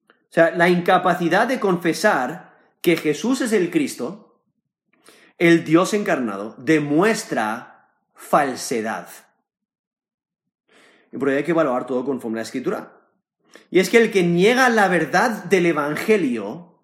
O 0.09 0.33
sea, 0.35 0.51
la 0.51 0.69
incapacidad 0.69 1.47
de 1.47 1.59
confesar 1.59 2.55
que 2.81 2.97
Jesús 2.97 3.41
es 3.41 3.51
el 3.53 3.71
Cristo, 3.71 4.24
el 5.37 5.63
Dios 5.63 5.93
encarnado, 5.93 6.55
demuestra 6.57 7.89
falsedad. 8.13 9.09
Y 11.11 11.17
por 11.17 11.29
ello 11.29 11.37
hay 11.37 11.43
que 11.43 11.51
evaluar 11.51 11.85
todo 11.85 12.05
conforme 12.05 12.39
a 12.39 12.41
la 12.41 12.43
escritura. 12.43 13.01
Y 13.71 13.79
es 13.79 13.89
que 13.89 13.97
el 13.97 14.11
que 14.11 14.23
niega 14.23 14.69
la 14.69 14.87
verdad 14.87 15.45
del 15.45 15.65
Evangelio 15.65 16.79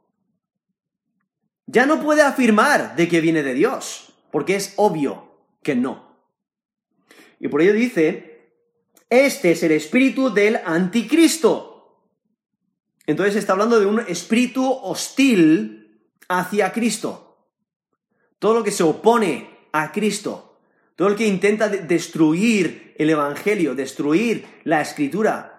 ya 1.66 1.86
no 1.86 2.02
puede 2.02 2.22
afirmar 2.22 2.96
de 2.96 3.08
que 3.08 3.22
viene 3.22 3.44
de 3.44 3.54
Dios, 3.54 4.14
porque 4.32 4.56
es 4.56 4.74
obvio 4.76 5.38
que 5.64 5.76
no. 5.76 6.18
Y 7.40 7.48
por 7.48 7.62
ello 7.62 7.74
dice, 7.74 8.32
este 9.10 9.52
es 9.52 9.64
el 9.64 9.72
espíritu 9.72 10.34
del 10.34 10.60
anticristo. 10.66 12.08
Entonces 13.06 13.36
está 13.36 13.54
hablando 13.54 13.80
de 13.80 13.86
un 13.86 14.00
espíritu 14.02 14.70
hostil 14.70 16.10
hacia 16.28 16.72
Cristo. 16.72 17.31
Todo 18.42 18.56
lo 18.56 18.64
que 18.64 18.72
se 18.72 18.82
opone 18.82 19.52
a 19.72 19.92
Cristo, 19.92 20.58
todo 20.96 21.10
el 21.10 21.16
que 21.16 21.28
intenta 21.28 21.70
destruir 21.70 22.96
el 22.98 23.12
Evangelio, 23.12 23.76
destruir 23.76 24.46
la 24.64 24.82
escritura, 24.82 25.52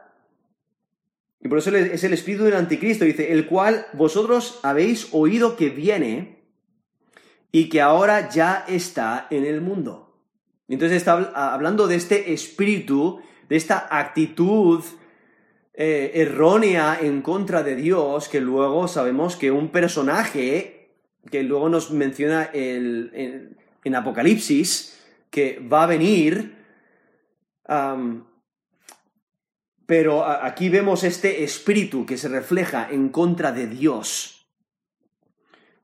y 1.41 1.49
por 1.49 1.59
eso 1.59 1.77
es 1.77 2.03
el 2.03 2.13
espíritu 2.13 2.43
del 2.43 2.55
anticristo, 2.55 3.05
dice, 3.05 3.31
el 3.31 3.47
cual 3.47 3.87
vosotros 3.93 4.59
habéis 4.65 5.09
oído 5.13 5.55
que 5.57 5.71
viene 5.71 6.43
y 7.53 7.69
que 7.69 7.81
ahora 7.81 8.31
ya 8.31 8.65
está 8.67 9.29
en 9.31 9.45
el 9.45 9.61
mundo. 9.61 10.19
Entonces 10.69 10.97
está 10.97 11.15
hablando 11.55 11.87
de 11.87 11.95
este 11.95 12.33
espíritu, 12.33 13.21
de 13.49 13.57
esta 13.57 13.87
actitud 13.91 14.83
eh, 15.75 16.11
errónea 16.15 16.99
en 17.01 17.23
contra 17.23 17.63
de 17.63 17.77
Dios, 17.77 18.29
que 18.29 18.41
luego 18.41 18.89
sabemos 18.89 19.37
que 19.37 19.51
un 19.51 19.69
personaje, 19.71 20.82
que 21.31 21.43
luego 21.43 21.69
nos 21.69 21.91
menciona 21.91 22.45
el, 22.53 23.57
en, 23.85 23.95
Apocalipsis, 23.95 24.99
que 25.31 25.61
va 25.61 25.85
a 25.85 25.87
venir, 25.87 26.57
pero 29.87 30.25
aquí 30.25 30.69
vemos 30.69 31.05
este 31.05 31.43
espíritu 31.43 32.07
que 32.07 32.19
se 32.19 32.29
refleja 32.29 32.89
en 32.91 33.09
contra 33.09 33.53
de 33.53 33.67
Dios. 33.67 34.47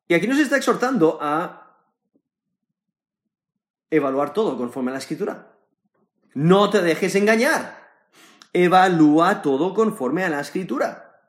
Y 0.07 0.15
aquí 0.15 0.27
nos 0.27 0.39
está 0.39 0.57
exhortando 0.57 1.19
a 1.21 1.77
evaluar 3.91 4.33
todo 4.33 4.57
conforme 4.57 4.91
a 4.91 4.95
la 4.95 4.99
escritura. 5.01 5.55
No 6.35 6.71
te 6.71 6.83
dejes 6.83 7.15
engañar. 7.15 7.89
Evalúa 8.53 9.43
todo 9.43 9.75
conforme 9.75 10.25
a 10.25 10.29
la 10.29 10.41
escritura. 10.41 11.21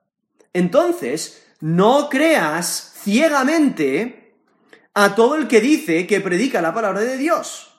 Entonces, 0.53 1.45
no 1.59 2.09
creas 2.09 2.88
ciegamente 3.01 4.35
a 4.93 5.15
todo 5.15 5.35
el 5.35 5.47
que 5.47 5.61
dice 5.61 6.07
que 6.07 6.21
predica 6.21 6.61
la 6.61 6.73
palabra 6.73 7.01
de 7.01 7.17
Dios, 7.17 7.73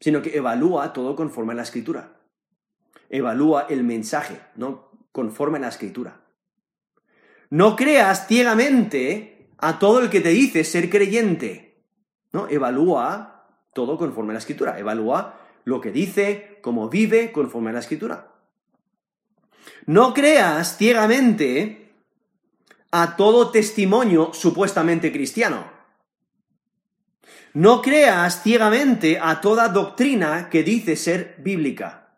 sino 0.00 0.22
que 0.22 0.36
evalúa 0.36 0.92
todo 0.92 1.16
conforme 1.16 1.52
a 1.52 1.56
la 1.56 1.62
escritura 1.62 2.20
evalúa 3.10 3.66
el 3.68 3.84
mensaje, 3.84 4.40
¿no? 4.54 4.88
Conforme 5.12 5.58
a 5.58 5.62
la 5.62 5.68
escritura. 5.68 6.20
No 7.50 7.74
creas 7.74 8.28
ciegamente 8.28 9.48
a 9.58 9.78
todo 9.78 10.00
el 10.00 10.08
que 10.08 10.20
te 10.20 10.30
dice 10.30 10.64
ser 10.64 10.88
creyente, 10.88 11.82
¿no? 12.32 12.48
Evalúa 12.48 13.48
todo 13.74 13.98
conforme 13.98 14.30
a 14.30 14.34
la 14.34 14.38
escritura, 14.38 14.78
evalúa 14.78 15.40
lo 15.64 15.80
que 15.80 15.90
dice, 15.90 16.58
cómo 16.62 16.88
vive 16.88 17.32
conforme 17.32 17.70
a 17.70 17.74
la 17.74 17.80
escritura. 17.80 18.28
No 19.86 20.14
creas 20.14 20.76
ciegamente 20.76 21.89
a 22.90 23.16
todo 23.16 23.50
testimonio 23.50 24.32
supuestamente 24.32 25.12
cristiano. 25.12 25.70
No 27.52 27.82
creas 27.82 28.42
ciegamente 28.42 29.18
a 29.20 29.40
toda 29.40 29.68
doctrina 29.68 30.48
que 30.50 30.62
dice 30.62 30.96
ser 30.96 31.36
bíblica. 31.38 32.16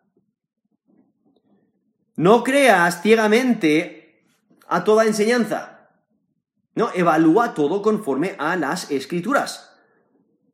No 2.15 2.43
creas 2.43 3.01
ciegamente 3.01 4.27
a 4.67 4.83
toda 4.83 5.05
enseñanza. 5.05 5.89
No, 6.75 6.91
evalúa 6.93 7.53
todo 7.53 7.81
conforme 7.81 8.35
a 8.37 8.55
las 8.55 8.91
escrituras. 8.91 9.71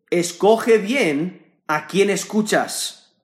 Escoge 0.09 0.77
bien 0.77 1.61
a 1.67 1.87
quién 1.87 2.09
escuchas. 2.09 3.15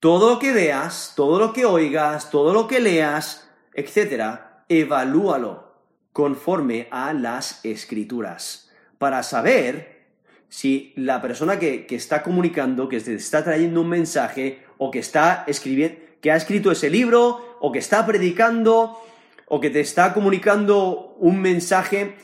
Todo 0.00 0.30
lo 0.30 0.38
que 0.38 0.52
veas, 0.52 1.14
todo 1.16 1.38
lo 1.38 1.52
que 1.52 1.64
oigas, 1.64 2.30
todo 2.30 2.52
lo 2.52 2.68
que 2.68 2.80
leas, 2.80 3.48
etcétera, 3.72 4.45
evalúalo 4.68 5.72
conforme 6.12 6.88
a 6.90 7.12
las 7.12 7.64
escrituras 7.64 8.70
para 8.98 9.22
saber 9.22 10.06
si 10.48 10.92
la 10.96 11.20
persona 11.20 11.58
que, 11.58 11.86
que, 11.86 11.96
está 11.96 12.22
comunicando, 12.22 12.88
que 12.88 13.00
te 13.00 13.14
está 13.14 13.44
trayendo 13.44 13.82
un 13.82 13.88
mensaje 13.88 14.62
o 14.78 14.90
que 14.90 15.00
está 15.00 15.44
escribiendo, 15.46 15.98
que 16.20 16.30
ha 16.30 16.36
escrito 16.36 16.70
ese 16.70 16.88
libro 16.88 17.58
o 17.60 17.72
que 17.72 17.78
está 17.78 18.06
predicando 18.06 18.98
o 19.46 19.60
que 19.60 19.70
te 19.70 19.80
está 19.80 20.12
comunicando 20.12 21.16
un 21.18 21.40
mensaje, 21.40 22.16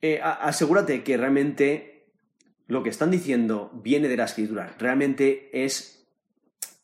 eh, 0.00 0.20
asegúrate 0.22 1.02
que 1.02 1.16
realmente 1.16 2.06
lo 2.68 2.82
que 2.82 2.90
están 2.90 3.10
diciendo 3.10 3.70
viene 3.74 4.08
de 4.08 4.16
la 4.16 4.24
escritura, 4.24 4.74
realmente 4.78 5.50
es 5.52 6.06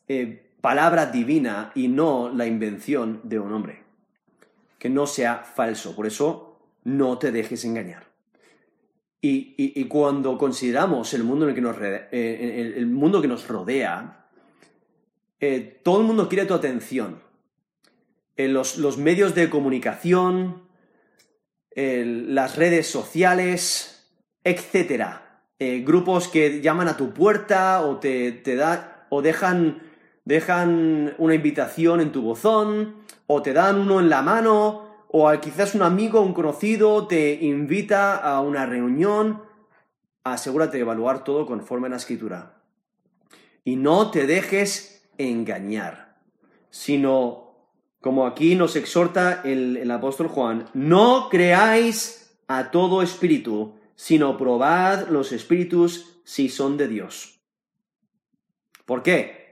eh, 0.07 0.51
palabra 0.61 1.07
divina 1.07 1.71
y 1.75 1.87
no 1.87 2.29
la 2.29 2.45
invención 2.45 3.21
de 3.23 3.39
un 3.39 3.53
hombre. 3.53 3.82
Que 4.83 4.89
no 4.89 5.07
sea 5.07 5.37
falso, 5.37 5.95
por 5.95 6.05
eso 6.05 6.59
no 6.83 7.17
te 7.17 7.31
dejes 7.31 7.63
engañar. 7.63 8.11
Y, 9.21 9.85
cuando 9.85 10.37
consideramos 10.37 11.13
el 11.13 11.23
mundo, 11.23 11.45
en 11.45 11.49
el, 11.49 11.55
que 11.55 11.61
nos, 11.61 11.77
eh, 11.79 12.73
el 12.75 12.87
mundo 12.87 13.21
que 13.21 13.29
nos 13.29 13.47
rodea, 13.47 14.27
todo 15.83 16.01
el 16.01 16.05
mundo 16.05 16.27
quiere 16.27 16.45
tu 16.45 16.53
atención 16.53 17.21
los, 18.37 18.97
medios 18.97 19.35
de 19.35 19.49
comunicación, 19.49 20.63
las 21.75 22.55
redes 22.55 22.87
sociales, 22.87 24.09
etc. 24.43 25.05
Eh, 25.59 25.83
grupos 25.85 26.27
que 26.27 26.61
llaman 26.61 26.87
a 26.87 26.97
tu 26.97 27.13
puerta 27.13 27.81
o 27.81 27.97
te, 27.97 28.31
te 28.31 28.55
da, 28.55 29.07
o 29.09 29.21
dejan, 29.21 29.82
dejan 30.25 31.13
una 31.17 31.35
invitación 31.35 32.01
en 32.01 32.11
tu 32.11 32.21
buzón, 32.21 32.95
o 33.27 33.41
te 33.41 33.53
dan 33.53 33.77
uno 33.77 33.99
en 33.99 34.09
la 34.09 34.21
mano, 34.21 34.87
o 35.07 35.31
quizás 35.39 35.75
un 35.75 35.83
amigo, 35.83 36.21
un 36.21 36.33
conocido 36.33 37.07
te 37.07 37.33
invita 37.33 38.15
a 38.15 38.41
una 38.41 38.65
reunión. 38.65 39.43
Asegúrate 40.23 40.77
de 40.77 40.83
evaluar 40.83 41.23
todo 41.23 41.45
conforme 41.45 41.87
a 41.87 41.91
la 41.91 41.97
escritura. 41.97 42.61
Y 43.63 43.75
no 43.75 44.11
te 44.11 44.25
dejes 44.25 45.07
engañar, 45.17 46.17
sino 46.69 47.43
como 48.01 48.25
aquí 48.25 48.55
nos 48.55 48.75
exhorta 48.75 49.41
el, 49.45 49.89
apóstol 49.89 50.27
Juan, 50.27 50.67
no 50.73 51.29
creáis 51.29 52.35
a 52.49 52.69
todo 52.69 53.01
espíritu, 53.01 53.75
sino 53.95 54.37
probad 54.37 55.07
los 55.07 55.31
espíritus 55.31 56.19
si 56.25 56.49
son 56.49 56.75
de 56.75 56.89
Dios. 56.89 57.39
¿Por 58.85 59.03
qué? 59.03 59.42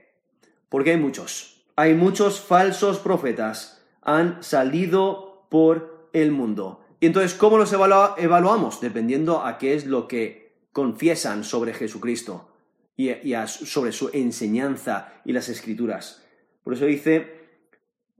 Porque 0.72 0.92
hay 0.92 0.96
muchos. 0.96 1.66
Hay 1.76 1.92
muchos 1.92 2.40
falsos 2.40 2.98
profetas. 2.98 3.84
Han 4.00 4.42
salido 4.42 5.46
por 5.50 6.08
el 6.14 6.30
mundo. 6.32 6.80
Y 6.98 7.04
entonces, 7.04 7.34
¿cómo 7.34 7.58
los 7.58 7.74
evaluamos? 7.74 8.80
Dependiendo 8.80 9.44
a 9.44 9.58
qué 9.58 9.74
es 9.74 9.84
lo 9.84 10.08
que 10.08 10.54
confiesan 10.72 11.44
sobre 11.44 11.74
Jesucristo 11.74 12.48
y, 12.96 13.10
sobre 13.44 13.92
su 13.92 14.08
enseñanza 14.14 15.12
y 15.26 15.32
las 15.32 15.50
escrituras. 15.50 16.22
Por 16.64 16.72
eso 16.72 16.86
dice 16.86 17.42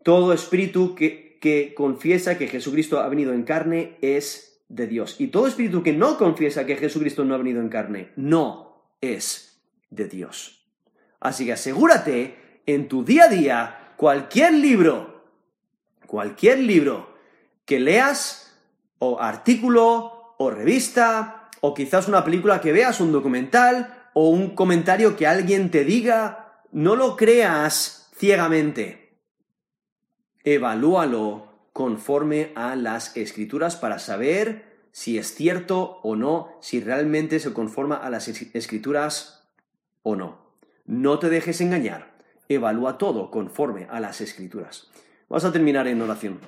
todo 0.02 0.34
espíritu 0.34 0.94
que, 0.94 1.38
que 1.40 1.72
confiesa 1.74 2.36
que 2.36 2.48
Jesucristo 2.48 3.00
ha 3.00 3.08
venido 3.08 3.32
en 3.32 3.44
carne 3.44 3.96
es 4.02 4.62
de 4.68 4.86
Dios. 4.86 5.18
Y 5.18 5.28
todo 5.28 5.46
espíritu 5.46 5.82
que 5.82 5.94
no 5.94 6.18
confiesa 6.18 6.66
que 6.66 6.76
Jesucristo 6.76 7.24
no 7.24 7.34
ha 7.34 7.38
venido 7.38 7.62
en 7.62 7.70
carne 7.70 8.10
no 8.16 8.92
es 9.00 9.58
de 9.88 10.06
Dios. 10.06 10.66
Así 11.18 11.46
que 11.46 11.54
asegúrate 11.54 12.41
en 12.66 12.88
tu 12.88 13.04
día 13.04 13.24
a 13.24 13.28
día, 13.28 13.92
cualquier 13.96 14.54
libro, 14.54 15.24
cualquier 16.06 16.58
libro 16.58 17.14
que 17.64 17.80
leas, 17.80 18.58
o 18.98 19.20
artículo, 19.20 20.34
o 20.38 20.50
revista, 20.50 21.48
o 21.60 21.74
quizás 21.74 22.08
una 22.08 22.24
película 22.24 22.60
que 22.60 22.72
veas, 22.72 23.00
un 23.00 23.12
documental, 23.12 24.08
o 24.14 24.28
un 24.28 24.54
comentario 24.54 25.16
que 25.16 25.26
alguien 25.26 25.70
te 25.70 25.84
diga, 25.84 26.62
no 26.70 26.96
lo 26.96 27.16
creas 27.16 28.10
ciegamente 28.16 29.02
evalúalo 30.44 31.48
conforme 31.72 32.52
a 32.54 32.76
las 32.76 33.16
escrituras 33.16 33.76
para 33.76 33.98
saber 33.98 34.86
si 34.92 35.16
es 35.16 35.34
cierto 35.34 36.00
o 36.02 36.16
no, 36.16 36.50
si 36.60 36.80
realmente 36.80 37.40
se 37.40 37.52
conforma 37.52 37.96
a 37.96 38.10
las 38.10 38.28
escrituras 38.28 39.48
o 40.02 40.16
no. 40.16 40.42
No 40.84 41.18
te 41.18 41.30
dejes 41.30 41.60
engañar, 41.60 42.11
evalúa 42.54 42.98
todo 42.98 43.30
conforme 43.30 43.86
a 43.90 44.00
las 44.00 44.20
escrituras. 44.20 44.88
Vamos 45.28 45.44
a 45.44 45.52
terminar 45.52 45.86
en 45.88 46.02
oración. 46.02 46.40